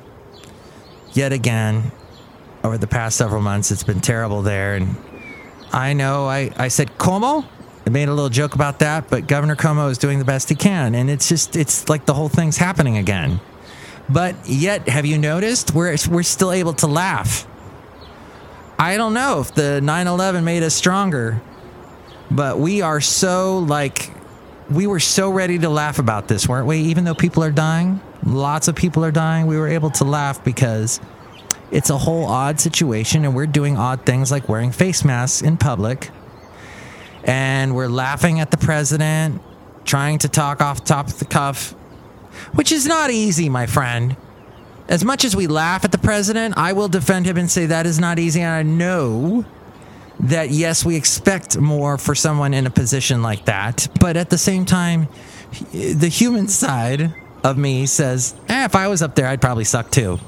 yet 1.12 1.32
again 1.32 1.90
over 2.64 2.78
the 2.78 2.86
past 2.86 3.16
several 3.16 3.42
months. 3.42 3.70
It's 3.70 3.84
been 3.84 4.00
terrible 4.00 4.42
there 4.42 4.74
and 4.74 4.96
I 5.72 5.92
know 5.92 6.26
I, 6.26 6.50
I 6.56 6.68
said 6.68 6.96
Cuomo. 6.98 7.46
I 7.86 7.90
made 7.90 8.08
a 8.08 8.14
little 8.14 8.30
joke 8.30 8.54
about 8.54 8.78
that, 8.78 9.10
but 9.10 9.26
Governor 9.26 9.54
Cuomo 9.54 9.90
is 9.90 9.98
doing 9.98 10.18
the 10.18 10.24
best 10.24 10.48
he 10.48 10.54
can 10.54 10.94
and 10.94 11.10
it's 11.10 11.28
just 11.28 11.54
it's 11.54 11.88
like 11.88 12.06
the 12.06 12.14
whole 12.14 12.30
thing's 12.30 12.56
happening 12.56 12.96
again. 12.96 13.40
But 14.08 14.34
yet, 14.46 14.88
have 14.88 15.06
you 15.06 15.18
noticed 15.18 15.74
we're 15.74 15.96
we're 16.10 16.22
still 16.22 16.52
able 16.52 16.74
to 16.74 16.86
laugh? 16.86 17.46
I 18.78 18.96
don't 18.96 19.14
know 19.14 19.40
if 19.40 19.54
the 19.54 19.80
9/11 19.82 20.44
made 20.44 20.62
us 20.62 20.74
stronger, 20.74 21.40
but 22.30 22.58
we 22.58 22.82
are 22.82 23.00
so 23.00 23.58
like 23.58 24.10
we 24.70 24.86
were 24.86 25.00
so 25.00 25.30
ready 25.30 25.58
to 25.58 25.68
laugh 25.68 25.98
about 25.98 26.28
this, 26.28 26.48
weren't 26.48 26.66
we? 26.66 26.78
Even 26.78 27.04
though 27.04 27.14
people 27.14 27.44
are 27.44 27.50
dying, 27.50 28.00
lots 28.24 28.68
of 28.68 28.74
people 28.74 29.04
are 29.04 29.10
dying, 29.10 29.46
we 29.46 29.56
were 29.56 29.68
able 29.68 29.90
to 29.90 30.04
laugh 30.04 30.42
because 30.42 31.00
it's 31.74 31.90
a 31.90 31.98
whole 31.98 32.24
odd 32.24 32.60
situation 32.60 33.24
and 33.24 33.34
we're 33.34 33.46
doing 33.46 33.76
odd 33.76 34.06
things 34.06 34.30
like 34.30 34.48
wearing 34.48 34.72
face 34.72 35.04
masks 35.04 35.42
in 35.42 35.56
public. 35.56 36.10
And 37.24 37.74
we're 37.74 37.88
laughing 37.88 38.40
at 38.40 38.50
the 38.50 38.56
president, 38.56 39.42
trying 39.84 40.18
to 40.18 40.28
talk 40.28 40.60
off 40.60 40.84
top 40.84 41.08
of 41.08 41.18
the 41.18 41.24
cuff 41.24 41.74
which 42.52 42.72
is 42.72 42.86
not 42.86 43.10
easy, 43.10 43.48
my 43.48 43.66
friend. 43.66 44.16
As 44.88 45.04
much 45.04 45.24
as 45.24 45.34
we 45.34 45.46
laugh 45.46 45.84
at 45.84 45.92
the 45.92 45.98
president, 45.98 46.54
I 46.56 46.72
will 46.72 46.88
defend 46.88 47.26
him 47.26 47.36
and 47.36 47.50
say 47.50 47.66
that 47.66 47.86
is 47.86 47.98
not 47.98 48.18
easy. 48.18 48.40
And 48.40 48.50
I 48.50 48.62
know 48.62 49.44
that, 50.20 50.50
yes, 50.50 50.84
we 50.84 50.96
expect 50.96 51.58
more 51.58 51.96
for 51.98 52.14
someone 52.14 52.54
in 52.54 52.66
a 52.66 52.70
position 52.70 53.22
like 53.22 53.46
that. 53.46 53.88
But 53.98 54.16
at 54.16 54.30
the 54.30 54.38
same 54.38 54.64
time, 54.64 55.08
the 55.72 56.08
human 56.08 56.48
side 56.48 57.14
of 57.42 57.56
me 57.56 57.86
says, 57.86 58.34
eh, 58.48 58.64
if 58.64 58.74
I 58.74 58.88
was 58.88 59.02
up 59.02 59.14
there, 59.14 59.26
I'd 59.26 59.40
probably 59.40 59.64
suck 59.64 59.90
too. 59.90 60.18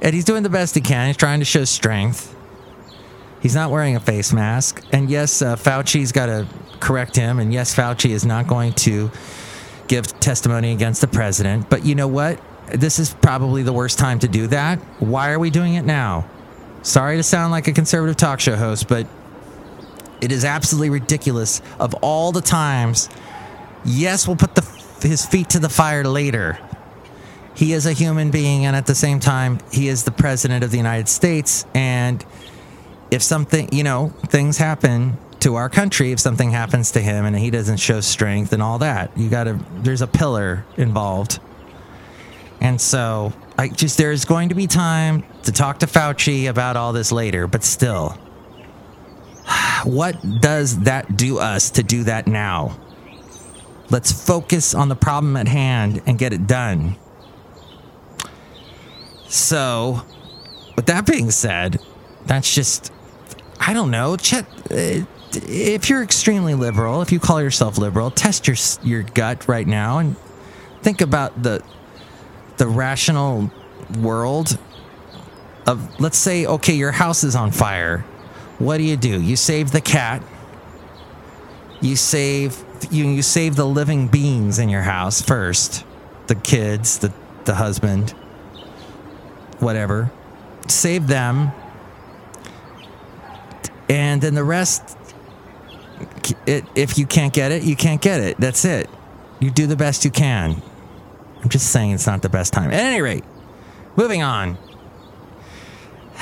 And 0.00 0.14
he's 0.14 0.24
doing 0.24 0.42
the 0.42 0.50
best 0.50 0.74
he 0.74 0.80
can. 0.80 1.08
He's 1.08 1.16
trying 1.16 1.40
to 1.40 1.44
show 1.44 1.64
strength. 1.64 2.34
He's 3.40 3.54
not 3.54 3.70
wearing 3.70 3.96
a 3.96 4.00
face 4.00 4.32
mask. 4.32 4.84
And 4.92 5.10
yes, 5.10 5.42
uh, 5.42 5.56
Fauci's 5.56 6.12
got 6.12 6.26
to 6.26 6.46
correct 6.80 7.16
him. 7.16 7.38
And 7.38 7.52
yes, 7.52 7.74
Fauci 7.74 8.10
is 8.10 8.24
not 8.24 8.46
going 8.46 8.72
to 8.74 9.10
give 9.86 10.06
testimony 10.20 10.72
against 10.72 11.00
the 11.00 11.08
president. 11.08 11.68
But 11.70 11.84
you 11.84 11.94
know 11.94 12.08
what? 12.08 12.40
This 12.72 12.98
is 12.98 13.14
probably 13.14 13.62
the 13.62 13.72
worst 13.72 13.98
time 13.98 14.18
to 14.20 14.28
do 14.28 14.46
that. 14.48 14.78
Why 15.00 15.30
are 15.30 15.38
we 15.38 15.50
doing 15.50 15.74
it 15.74 15.84
now? 15.84 16.28
Sorry 16.82 17.16
to 17.16 17.22
sound 17.22 17.50
like 17.50 17.66
a 17.66 17.72
conservative 17.72 18.16
talk 18.16 18.40
show 18.40 18.56
host, 18.56 18.88
but 18.88 19.06
it 20.20 20.32
is 20.32 20.44
absolutely 20.44 20.90
ridiculous 20.90 21.62
of 21.78 21.94
all 21.94 22.32
the 22.32 22.40
times. 22.40 23.08
Yes, 23.84 24.26
we'll 24.26 24.36
put 24.36 24.54
the, 24.54 24.62
his 25.06 25.24
feet 25.24 25.50
to 25.50 25.58
the 25.58 25.68
fire 25.68 26.04
later. 26.04 26.58
He 27.58 27.72
is 27.72 27.86
a 27.86 27.92
human 27.92 28.30
being, 28.30 28.66
and 28.66 28.76
at 28.76 28.86
the 28.86 28.94
same 28.94 29.18
time, 29.18 29.58
he 29.72 29.88
is 29.88 30.04
the 30.04 30.12
president 30.12 30.62
of 30.62 30.70
the 30.70 30.76
United 30.76 31.08
States. 31.08 31.66
And 31.74 32.24
if 33.10 33.20
something, 33.20 33.68
you 33.72 33.82
know, 33.82 34.10
things 34.28 34.58
happen 34.58 35.18
to 35.40 35.56
our 35.56 35.68
country 35.68 36.12
if 36.12 36.20
something 36.20 36.52
happens 36.52 36.92
to 36.92 37.00
him 37.00 37.24
and 37.24 37.36
he 37.36 37.50
doesn't 37.50 37.78
show 37.78 38.00
strength 38.00 38.52
and 38.52 38.62
all 38.62 38.78
that. 38.78 39.10
You 39.18 39.28
got 39.28 39.44
to 39.44 39.58
there's 39.78 40.02
a 40.02 40.06
pillar 40.06 40.64
involved. 40.76 41.40
And 42.60 42.80
so 42.80 43.32
I 43.58 43.66
just 43.66 43.98
there's 43.98 44.24
going 44.24 44.50
to 44.50 44.54
be 44.54 44.68
time 44.68 45.24
to 45.42 45.50
talk 45.50 45.80
to 45.80 45.86
Fauci 45.86 46.48
about 46.48 46.76
all 46.76 46.92
this 46.92 47.10
later, 47.10 47.48
but 47.48 47.64
still 47.64 48.10
what 49.82 50.16
does 50.40 50.78
that 50.82 51.16
do 51.16 51.40
us 51.40 51.70
to 51.70 51.82
do 51.82 52.04
that 52.04 52.28
now? 52.28 52.78
Let's 53.90 54.12
focus 54.12 54.74
on 54.74 54.88
the 54.88 54.96
problem 54.96 55.36
at 55.36 55.48
hand 55.48 56.02
and 56.06 56.16
get 56.20 56.32
it 56.32 56.46
done. 56.46 56.96
So, 59.28 60.02
with 60.74 60.86
that 60.86 61.06
being 61.06 61.30
said, 61.30 61.80
that's 62.26 62.54
just 62.54 62.92
I 63.60 63.74
don't 63.74 63.90
know. 63.90 64.16
Chet, 64.16 64.46
uh, 64.70 65.04
if 65.32 65.90
you're 65.90 66.02
extremely 66.02 66.54
liberal, 66.54 67.02
if 67.02 67.12
you 67.12 67.20
call 67.20 67.42
yourself 67.42 67.78
liberal, 67.78 68.10
test 68.10 68.46
your 68.46 68.56
your 68.82 69.02
gut 69.02 69.48
right 69.48 69.66
now 69.66 69.98
and 69.98 70.16
think 70.82 71.00
about 71.00 71.42
the 71.42 71.62
the 72.56 72.66
rational 72.66 73.50
world 73.98 74.58
of 75.66 76.00
let's 76.00 76.18
say 76.18 76.46
okay, 76.46 76.74
your 76.74 76.92
house 76.92 77.24
is 77.24 77.36
on 77.36 77.50
fire. 77.50 78.04
what 78.58 78.78
do 78.78 78.84
you 78.84 78.96
do? 78.96 79.20
You 79.20 79.36
save 79.36 79.70
the 79.70 79.80
cat. 79.80 80.22
You 81.80 81.96
save 81.96 82.64
you 82.90 83.06
you 83.06 83.22
save 83.22 83.56
the 83.56 83.66
living 83.66 84.08
beings 84.08 84.58
in 84.58 84.68
your 84.68 84.82
house 84.82 85.20
first. 85.20 85.84
The 86.28 86.34
kids, 86.34 86.98
the 86.98 87.12
the 87.44 87.54
husband, 87.54 88.14
whatever. 89.60 90.10
Save 90.68 91.06
them. 91.06 91.52
And 93.88 94.20
then 94.20 94.34
the 94.34 94.44
rest 94.44 94.98
it, 96.46 96.64
if 96.74 96.98
you 96.98 97.06
can't 97.06 97.32
get 97.32 97.52
it, 97.52 97.62
you 97.62 97.76
can't 97.76 98.00
get 98.00 98.20
it. 98.20 98.38
That's 98.38 98.64
it. 98.64 98.88
You 99.40 99.50
do 99.50 99.66
the 99.66 99.76
best 99.76 100.04
you 100.04 100.10
can. 100.10 100.62
I'm 101.42 101.48
just 101.48 101.70
saying 101.70 101.92
it's 101.92 102.06
not 102.06 102.22
the 102.22 102.28
best 102.28 102.52
time. 102.52 102.70
At 102.70 102.80
any 102.80 103.00
rate, 103.00 103.24
moving 103.96 104.22
on. 104.22 104.58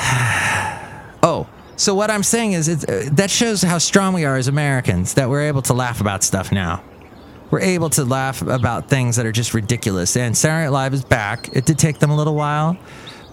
oh, 1.22 1.48
so 1.76 1.94
what 1.94 2.10
I'm 2.10 2.22
saying 2.22 2.52
is 2.52 2.68
uh, 2.68 3.08
that 3.12 3.30
shows 3.30 3.62
how 3.62 3.78
strong 3.78 4.14
we 4.14 4.24
are 4.24 4.36
as 4.36 4.48
Americans 4.48 5.14
that 5.14 5.28
we're 5.28 5.42
able 5.42 5.62
to 5.62 5.72
laugh 5.72 6.00
about 6.00 6.22
stuff 6.22 6.52
now. 6.52 6.82
We're 7.50 7.60
able 7.60 7.90
to 7.90 8.04
laugh 8.04 8.42
about 8.42 8.88
things 8.88 9.16
that 9.16 9.24
are 9.24 9.32
just 9.32 9.54
ridiculous. 9.54 10.16
And 10.16 10.36
Saturday 10.36 10.64
Night 10.64 10.72
Live 10.72 10.94
is 10.94 11.04
back. 11.04 11.48
It 11.54 11.64
did 11.64 11.78
take 11.78 12.00
them 12.00 12.10
a 12.10 12.16
little 12.16 12.34
while, 12.34 12.76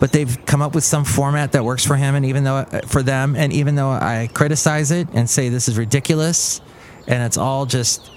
but 0.04 0.12
they've 0.12 0.46
come 0.46 0.62
up 0.62 0.76
with 0.76 0.84
some 0.84 1.06
format 1.06 1.54
that 1.54 1.64
works 1.64 1.86
for 1.86 1.96
him 1.96 2.14
and 2.14 2.26
even 2.26 2.44
though 2.44 2.66
for 2.88 3.02
them. 3.02 3.38
And 3.38 3.54
even 3.54 3.76
though 3.76 3.90
I 3.90 4.28
criticize 4.34 4.92
it 4.92 5.08
and 5.14 5.30
say 5.30 5.48
this 5.48 5.70
is 5.70 5.78
ridiculous, 5.78 6.60
and 7.08 7.24
it's 7.24 7.38
all 7.38 7.66
just 7.66 8.12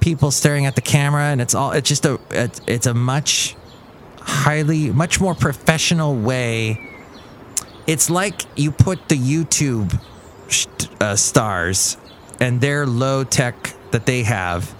people 0.00 0.32
staring 0.32 0.66
at 0.66 0.74
the 0.74 0.80
camera, 0.80 1.26
and 1.26 1.40
it's 1.40 1.54
all 1.54 1.70
it's 1.70 1.88
just 1.88 2.04
a 2.04 2.18
it's, 2.30 2.60
it's 2.66 2.86
a 2.86 2.94
much 2.94 3.54
highly 4.18 4.90
much 4.90 5.20
more 5.20 5.36
professional 5.36 6.16
way 6.16 6.80
it's 7.86 8.10
like 8.10 8.42
you 8.58 8.72
put 8.72 9.08
the 9.08 9.16
YouTube 9.16 10.00
uh, 11.00 11.14
stars 11.14 11.96
and 12.40 12.60
their 12.60 12.86
low 12.86 13.22
tech 13.22 13.72
that 13.92 14.04
they 14.04 14.24
have 14.24 14.74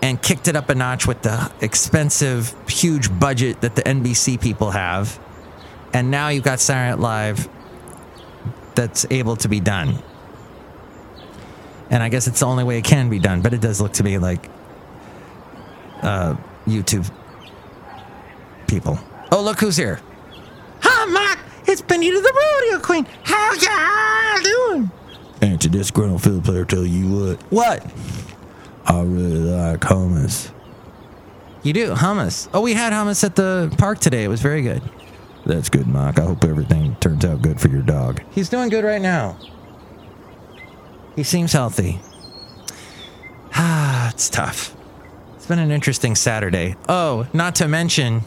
and 0.00 0.20
kicked 0.22 0.48
it 0.48 0.56
up 0.56 0.70
a 0.70 0.74
notch 0.74 1.06
with 1.06 1.20
the 1.20 1.52
expensive, 1.60 2.54
huge 2.68 3.18
budget 3.20 3.60
that 3.60 3.76
the 3.76 3.82
NBC 3.82 4.40
people 4.40 4.70
have. 4.70 5.18
And 5.94 6.10
now 6.10 6.28
you've 6.28 6.42
got 6.42 6.58
Saturday 6.58 6.90
Night 6.90 6.98
Live 6.98 7.48
that's 8.74 9.06
able 9.10 9.36
to 9.36 9.48
be 9.48 9.60
done. 9.60 10.02
And 11.88 12.02
I 12.02 12.08
guess 12.08 12.26
it's 12.26 12.40
the 12.40 12.46
only 12.46 12.64
way 12.64 12.78
it 12.78 12.84
can 12.84 13.08
be 13.08 13.20
done, 13.20 13.40
but 13.40 13.54
it 13.54 13.60
does 13.60 13.80
look 13.80 13.92
to 13.94 14.04
me 14.04 14.18
like 14.18 14.50
uh, 16.02 16.34
YouTube 16.66 17.08
people. 18.66 18.98
Oh, 19.30 19.40
look 19.40 19.60
who's 19.60 19.76
here. 19.76 20.00
Hi, 20.80 21.04
Mark. 21.06 21.38
It's 21.68 21.80
Benita 21.80 22.20
the 22.20 22.32
Rodeo 22.32 22.84
Queen. 22.84 23.06
How 23.22 23.52
y'all 23.54 24.42
doing? 24.42 24.90
Ain't 25.42 25.62
you 25.62 25.70
disgruntled 25.70 26.22
field 26.22 26.44
player 26.44 26.64
tell 26.64 26.84
you 26.84 27.08
what? 27.08 27.42
What? 27.50 27.92
I 28.86 29.00
really 29.02 29.38
like 29.38 29.80
hummus. 29.80 30.50
You 31.62 31.72
do 31.72 31.94
hummus. 31.94 32.48
Oh, 32.52 32.60
we 32.60 32.74
had 32.74 32.92
hummus 32.92 33.22
at 33.22 33.36
the 33.36 33.72
park 33.78 34.00
today. 34.00 34.24
It 34.24 34.28
was 34.28 34.42
very 34.42 34.62
good. 34.62 34.82
That's 35.46 35.68
good, 35.68 35.86
Mike. 35.86 36.18
I 36.18 36.22
hope 36.22 36.44
everything 36.44 36.96
turns 36.96 37.24
out 37.24 37.42
good 37.42 37.60
for 37.60 37.68
your 37.68 37.82
dog. 37.82 38.22
He's 38.30 38.48
doing 38.48 38.68
good 38.70 38.84
right 38.84 39.02
now. 39.02 39.36
He 41.16 41.22
seems 41.22 41.52
healthy. 41.52 42.00
Ah, 43.56 44.10
it's 44.10 44.28
tough. 44.28 44.74
It's 45.36 45.46
been 45.46 45.60
an 45.60 45.70
interesting 45.70 46.16
Saturday. 46.16 46.74
Oh, 46.88 47.28
not 47.32 47.54
to 47.56 47.68
mention, 47.68 48.22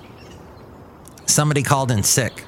somebody 1.25 1.63
called 1.63 1.91
in 1.91 2.01
sick 2.03 2.45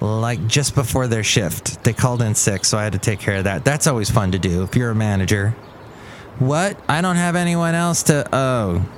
like 0.00 0.46
just 0.46 0.74
before 0.74 1.06
their 1.06 1.24
shift. 1.24 1.82
They 1.84 1.92
called 1.92 2.22
in 2.22 2.34
sick, 2.34 2.64
so 2.64 2.78
I 2.78 2.84
had 2.84 2.92
to 2.92 2.98
take 2.98 3.20
care 3.20 3.36
of 3.36 3.44
that. 3.44 3.64
That's 3.64 3.86
always 3.86 4.10
fun 4.10 4.32
to 4.32 4.38
do 4.38 4.62
if 4.62 4.76
you're 4.76 4.90
a 4.90 4.94
manager. 4.94 5.50
What? 6.38 6.78
I 6.88 7.00
don't 7.00 7.16
have 7.16 7.36
anyone 7.36 7.74
else 7.74 8.04
to. 8.04 8.28
Oh. 8.32 8.88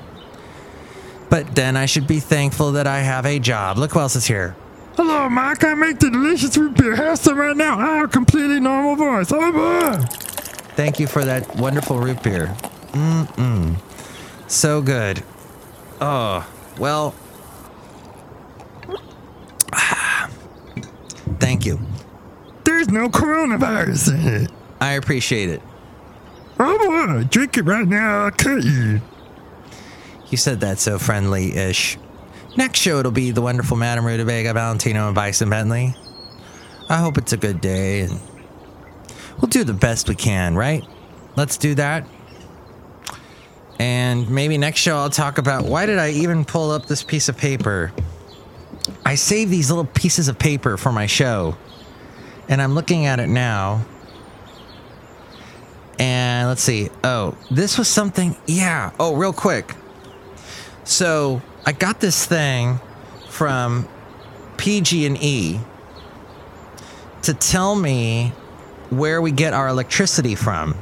But 1.31 1.55
then 1.55 1.77
I 1.77 1.87
should 1.87 2.07
be 2.07 2.21
thankful 2.21 2.73
that 2.73 2.87
I 2.87 3.01
have 3.01 3.25
a 3.25 3.39
job. 3.39 3.79
Look 3.79 3.93
who 3.93 4.01
else 4.01 4.17
is 4.17 4.27
here. 4.27 4.57
Hello, 4.97 5.29
Mike. 5.29 5.65
I 5.65 5.75
make 5.75 6.01
the 6.01 6.11
delicious 6.11 6.57
root 6.57 6.77
beer. 6.77 6.97
Have 6.97 7.19
some 7.19 7.39
right 7.39 7.57
now. 7.57 7.79
I 7.79 7.97
have 7.97 8.05
a 8.07 8.09
completely 8.09 8.61
normal 8.61 8.97
voice. 8.97 9.33
Oh, 9.33 9.53
boy. 9.53 10.05
Thank 10.75 10.99
you 10.99 11.07
for 11.07 11.25
that 11.25 11.57
wonderful 11.57 11.99
root 11.99 12.23
beer. 12.23 12.55
Mm-mm. 12.93 13.77
So 14.49 14.83
good. 14.83 15.23
Oh, 16.01 16.47
well. 16.79 17.15
Thank 21.39 21.65
you. 21.65 21.79
There's 22.65 22.89
no 22.89 23.09
coronavirus 23.09 24.15
in 24.15 24.43
it. 24.45 24.51
I 24.81 24.93
appreciate 24.95 25.51
it. 25.51 25.63
Oh 26.59 26.79
boy, 26.79 27.25
drink 27.25 27.57
it 27.57 27.63
right 27.63 27.87
now. 27.87 28.25
I'll 28.25 28.31
cut 28.31 28.63
you. 28.65 29.01
You 30.31 30.37
said 30.37 30.61
that 30.61 30.79
so 30.79 30.99
friendly 30.99 31.57
ish. 31.57 31.99
Next 32.57 32.79
show 32.81 32.99
it'll 32.99 33.13
be 33.13 33.31
the 33.31 33.43
wonderful 33.43 33.77
Madame 33.77 34.07
Rutabaga, 34.07 34.55
Valentino, 34.55 35.07
and 35.07 35.15
Bison 35.15 35.51
Bentley. 35.51 35.95
I 36.89 36.99
hope 36.99 37.19
it's 37.19 37.33
a 37.33 37.37
good 37.37 37.61
day 37.61 38.01
and 38.01 38.19
we'll 39.41 39.49
do 39.49 39.65
the 39.65 39.75
best 39.75 40.09
we 40.09 40.15
can, 40.15 40.55
right? 40.57 40.85
Let's 41.37 41.57
do 41.57 41.75
that. 41.77 42.07
And 43.79 44.29
maybe 44.31 44.59
next 44.59 44.81
show 44.81 44.97
I'll 44.97 45.11
talk 45.11 45.39
about 45.39 45.65
why 45.65 45.87
did 45.87 45.99
I 45.99 46.11
even 46.11 46.45
pull 46.45 46.71
up 46.71 46.87
this 46.87 47.03
piece 47.03 47.29
of 47.29 47.37
paper? 47.37 47.93
I 49.05 49.15
save 49.15 49.51
these 49.51 49.71
little 49.71 49.87
pieces 49.87 50.29
of 50.29 50.39
paper 50.39 50.77
for 50.77 50.93
my 50.93 51.07
show, 51.07 51.57
and 52.49 52.61
I'm 52.61 52.75
looking 52.75 53.07
at 53.07 53.21
it 53.21 53.29
now. 53.29 53.85
And 55.99 56.49
let's 56.49 56.63
see. 56.63 56.91
Oh, 57.05 57.37
this 57.51 57.79
was 57.79 57.89
something. 57.89 58.37
Yeah. 58.47 58.93
Oh, 58.99 59.15
real 59.17 59.33
quick. 59.33 59.75
So 60.85 61.43
I 61.65 61.73
got 61.73 62.01
this 62.01 62.27
thing 62.27 62.81
from 63.29 63.89
PG&E 64.57 65.61
to 67.23 67.35
tell 67.35 67.75
me 67.75 68.33
where 68.91 69.23
we 69.23 69.31
get 69.31 69.53
our 69.53 69.69
electricity 69.69 70.35
from. 70.35 70.75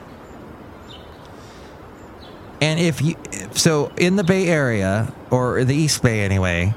And 2.61 2.81
if 2.81 3.03
you, 3.03 3.15
so 3.53 3.93
in 3.97 4.17
the 4.17 4.25
Bay 4.25 4.49
Area 4.49 5.13
or 5.31 5.65
the 5.65 5.75
East 5.75 6.03
Bay 6.03 6.21
anyway, 6.21 6.75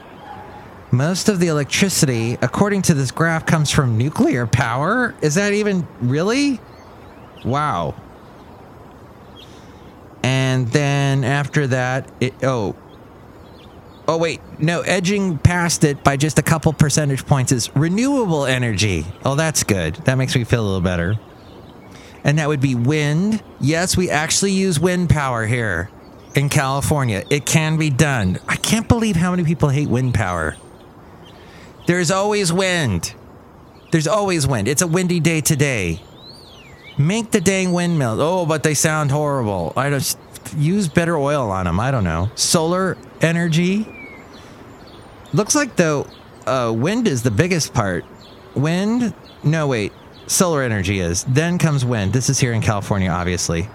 most 0.92 1.30
of 1.30 1.40
the 1.40 1.48
electricity, 1.48 2.38
according 2.42 2.82
to 2.84 2.94
this 2.94 3.12
graph, 3.12 3.46
comes 3.46 3.72
from 3.72 3.98
nuclear 3.98 4.46
power. 4.46 5.16
Is 5.22 5.36
that 5.36 5.54
even 5.54 5.88
really? 6.02 6.60
Wow. 7.46 7.96
And 10.22 10.68
then 10.68 11.24
after 11.24 11.68
that, 11.68 12.12
it 12.20 12.34
oh. 12.44 12.76
Oh 14.12 14.18
wait, 14.18 14.42
no, 14.60 14.82
edging 14.82 15.38
past 15.38 15.86
it 15.86 16.04
by 16.04 16.18
just 16.18 16.38
a 16.38 16.42
couple 16.42 16.74
percentage 16.74 17.26
points 17.26 17.54
is 17.54 17.74
renewable 17.78 18.46
energy. 18.46 19.06
Oh, 19.24 19.36
that's 19.36 19.64
good. 19.64 19.96
That 20.04 20.16
makes 20.16 20.36
me 20.36 20.44
feel 20.44 20.62
a 20.62 20.66
little 20.66 20.82
better. 20.82 21.18
And 22.26 22.38
that 22.38 22.50
would 22.50 22.60
be 22.60 22.76
wind. 22.76 23.42
Yes, 23.62 23.96
we 23.96 24.10
actually 24.10 24.52
use 24.52 24.82
wind 24.82 25.10
power 25.10 25.46
here 25.46 25.90
in 26.36 26.50
California. 26.50 27.24
It 27.30 27.46
can 27.46 27.78
be 27.78 27.90
done. 27.90 28.38
I 28.50 28.58
can't 28.58 28.86
believe 28.86 29.16
how 29.16 29.32
many 29.32 29.46
people 29.46 29.70
hate 29.70 29.88
wind 29.88 30.14
power. 30.14 30.58
There's 31.88 32.12
always 32.12 32.52
wind. 32.52 33.14
There's 33.94 34.08
always 34.08 34.46
wind. 34.46 34.68
It's 34.68 34.82
a 34.82 34.88
windy 34.88 35.22
day 35.22 35.40
today. 35.40 36.02
Make 36.98 37.32
the 37.32 37.40
dang 37.40 37.72
windmills. 37.72 38.20
Oh, 38.20 38.46
but 38.46 38.64
they 38.64 38.74
sound 38.74 39.10
horrible. 39.10 39.72
I 39.78 39.90
just 39.90 40.20
use 40.58 40.90
better 40.90 41.16
oil 41.16 41.50
on 41.50 41.64
them. 41.64 41.80
I 41.80 41.92
don't 41.92 42.04
know. 42.04 42.30
Solar 42.36 42.98
energy. 43.22 43.88
Looks 45.34 45.56
like 45.56 45.76
though, 45.76 46.08
uh, 46.46 46.74
wind 46.76 47.08
is 47.08 47.24
the 47.24 47.32
biggest 47.32 47.74
part. 47.74 48.06
Wind. 48.56 49.14
No, 49.44 49.68
wait. 49.68 49.94
Solar 50.28 50.62
energy 50.62 51.00
is. 51.00 51.24
Then 51.26 51.58
comes 51.58 51.84
wind. 51.84 52.14
This 52.14 52.30
is 52.30 52.40
here 52.40 52.54
in 52.54 52.62
California, 52.62 53.10
obviously. 53.10 53.70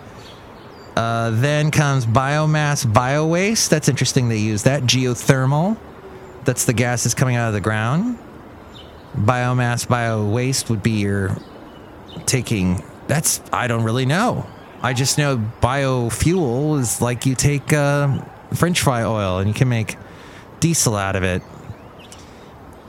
Uh, 0.96 1.30
then 1.30 1.70
comes 1.70 2.06
biomass, 2.06 2.90
bio 2.90 3.26
waste. 3.26 3.70
That's 3.70 3.88
interesting. 3.88 4.28
They 4.28 4.38
use 4.38 4.62
that. 4.62 4.82
Geothermal. 4.84 5.76
That's 6.44 6.64
the 6.64 6.72
gas 6.72 7.00
gases 7.00 7.14
coming 7.14 7.36
out 7.36 7.48
of 7.48 7.54
the 7.54 7.60
ground. 7.60 8.18
Biomass, 9.16 9.88
bio 9.88 10.24
waste 10.26 10.70
would 10.70 10.82
be 10.82 10.92
your 10.92 11.36
taking. 12.24 12.82
That's, 13.08 13.40
I 13.52 13.66
don't 13.66 13.82
really 13.82 14.06
know. 14.06 14.46
I 14.82 14.92
just 14.92 15.18
know 15.18 15.38
biofuel 15.60 16.78
is 16.78 17.02
like 17.02 17.26
you 17.26 17.34
take 17.34 17.72
uh, 17.72 18.22
French 18.54 18.80
fry 18.80 19.02
oil 19.02 19.38
and 19.38 19.48
you 19.48 19.54
can 19.54 19.68
make 19.68 19.96
diesel 20.60 20.96
out 20.96 21.16
of 21.16 21.22
it. 21.22 21.42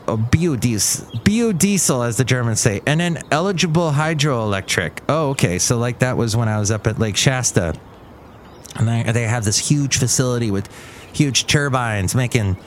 Oh, 0.07 0.17
biodiesel, 0.17 1.21
biodiesel, 1.23 2.07
as 2.07 2.15
the 2.15 2.23
Germans 2.23 2.61
say, 2.61 2.81
and 2.87 3.01
then 3.01 3.21
eligible 3.29 3.91
hydroelectric. 3.91 4.99
Oh, 5.09 5.31
okay. 5.31 5.59
So 5.59 5.77
like 5.77 5.99
that 5.99 6.15
was 6.15 6.35
when 6.35 6.47
I 6.47 6.59
was 6.59 6.71
up 6.71 6.87
at 6.87 6.97
Lake 6.97 7.17
Shasta, 7.17 7.73
and 8.77 8.87
they, 8.87 9.03
they 9.11 9.23
have 9.23 9.43
this 9.43 9.57
huge 9.57 9.97
facility 9.97 10.49
with 10.49 10.69
huge 11.13 11.47
turbines 11.47 12.15
making 12.15 12.57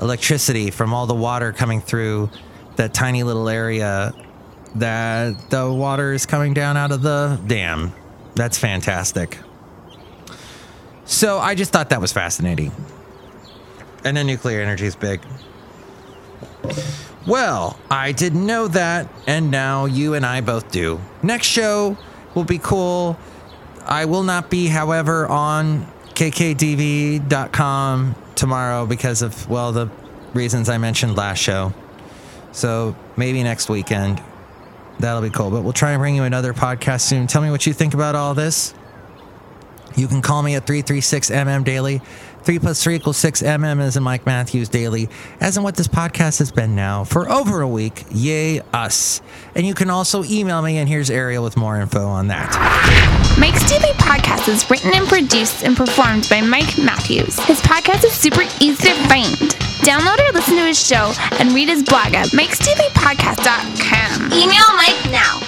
electricity 0.00 0.70
from 0.70 0.92
all 0.92 1.06
the 1.06 1.14
water 1.14 1.52
coming 1.52 1.80
through 1.80 2.30
that 2.76 2.94
tiny 2.94 3.22
little 3.22 3.48
area 3.48 4.12
that 4.76 5.50
the 5.50 5.70
water 5.70 6.12
is 6.12 6.26
coming 6.26 6.54
down 6.54 6.76
out 6.76 6.90
of 6.90 7.02
the 7.02 7.40
dam. 7.46 7.92
That's 8.34 8.58
fantastic. 8.58 9.38
So 11.04 11.38
I 11.38 11.54
just 11.54 11.72
thought 11.72 11.90
that 11.90 12.00
was 12.00 12.12
fascinating. 12.12 12.72
And 14.04 14.16
then 14.16 14.26
nuclear 14.26 14.60
energy 14.60 14.86
is 14.86 14.96
big. 14.96 15.20
Well, 17.26 17.78
I 17.90 18.12
didn't 18.12 18.46
know 18.46 18.68
that, 18.68 19.08
and 19.26 19.50
now 19.50 19.84
you 19.84 20.14
and 20.14 20.24
I 20.24 20.40
both 20.40 20.70
do. 20.70 21.00
Next 21.22 21.46
show 21.46 21.98
will 22.34 22.44
be 22.44 22.58
cool. 22.58 23.18
I 23.84 24.06
will 24.06 24.22
not 24.22 24.50
be, 24.50 24.66
however, 24.66 25.26
on 25.26 25.86
kkdv.com 26.14 28.14
tomorrow 28.34 28.86
because 28.86 29.22
of, 29.22 29.48
well, 29.48 29.72
the 29.72 29.90
reasons 30.32 30.68
I 30.68 30.78
mentioned 30.78 31.16
last 31.16 31.38
show. 31.38 31.72
So 32.52 32.96
maybe 33.16 33.42
next 33.42 33.68
weekend. 33.68 34.22
That'll 34.98 35.22
be 35.22 35.30
cool. 35.30 35.50
But 35.50 35.62
we'll 35.62 35.72
try 35.72 35.92
and 35.92 36.00
bring 36.00 36.16
you 36.16 36.24
another 36.24 36.52
podcast 36.52 37.02
soon. 37.02 37.26
Tell 37.26 37.42
me 37.42 37.50
what 37.50 37.66
you 37.66 37.72
think 37.72 37.94
about 37.94 38.14
all 38.14 38.34
this. 38.34 38.74
You 39.96 40.08
can 40.08 40.22
call 40.22 40.42
me 40.42 40.54
at 40.54 40.66
336MM 40.66 41.64
Daily. 41.64 42.00
3 42.48 42.58
plus 42.60 42.82
3 42.82 42.94
equals 42.94 43.18
6 43.18 43.42
MM 43.42 43.78
as 43.80 43.98
in 43.98 44.02
Mike 44.02 44.24
Matthews 44.24 44.70
Daily, 44.70 45.10
as 45.38 45.58
in 45.58 45.62
what 45.62 45.76
this 45.76 45.86
podcast 45.86 46.38
has 46.38 46.50
been 46.50 46.74
now 46.74 47.04
for 47.04 47.30
over 47.30 47.60
a 47.60 47.68
week. 47.68 48.06
Yay, 48.10 48.62
us. 48.72 49.20
And 49.54 49.66
you 49.66 49.74
can 49.74 49.90
also 49.90 50.24
email 50.24 50.62
me, 50.62 50.78
and 50.78 50.88
here's 50.88 51.10
Ariel 51.10 51.44
with 51.44 51.58
more 51.58 51.78
info 51.78 52.06
on 52.06 52.28
that. 52.28 52.48
Mike's 53.38 53.68
Daily 53.68 53.92
Podcast 53.94 54.48
is 54.48 54.70
written 54.70 54.94
and 54.94 55.06
produced 55.06 55.62
and 55.62 55.76
performed 55.76 56.26
by 56.30 56.40
Mike 56.40 56.78
Matthews. 56.78 57.38
His 57.40 57.60
podcast 57.60 58.04
is 58.04 58.12
super 58.12 58.44
easy 58.60 58.88
to 58.88 58.94
find. 59.08 59.36
Download 59.84 60.18
or 60.18 60.32
listen 60.32 60.56
to 60.56 60.64
his 60.64 60.82
show 60.82 61.12
and 61.38 61.52
read 61.52 61.68
his 61.68 61.82
blog 61.82 62.14
at 62.14 62.28
mikesdailypodcast.com. 62.28 64.32
Email 64.32 64.72
Mike 64.74 65.10
now 65.10 65.47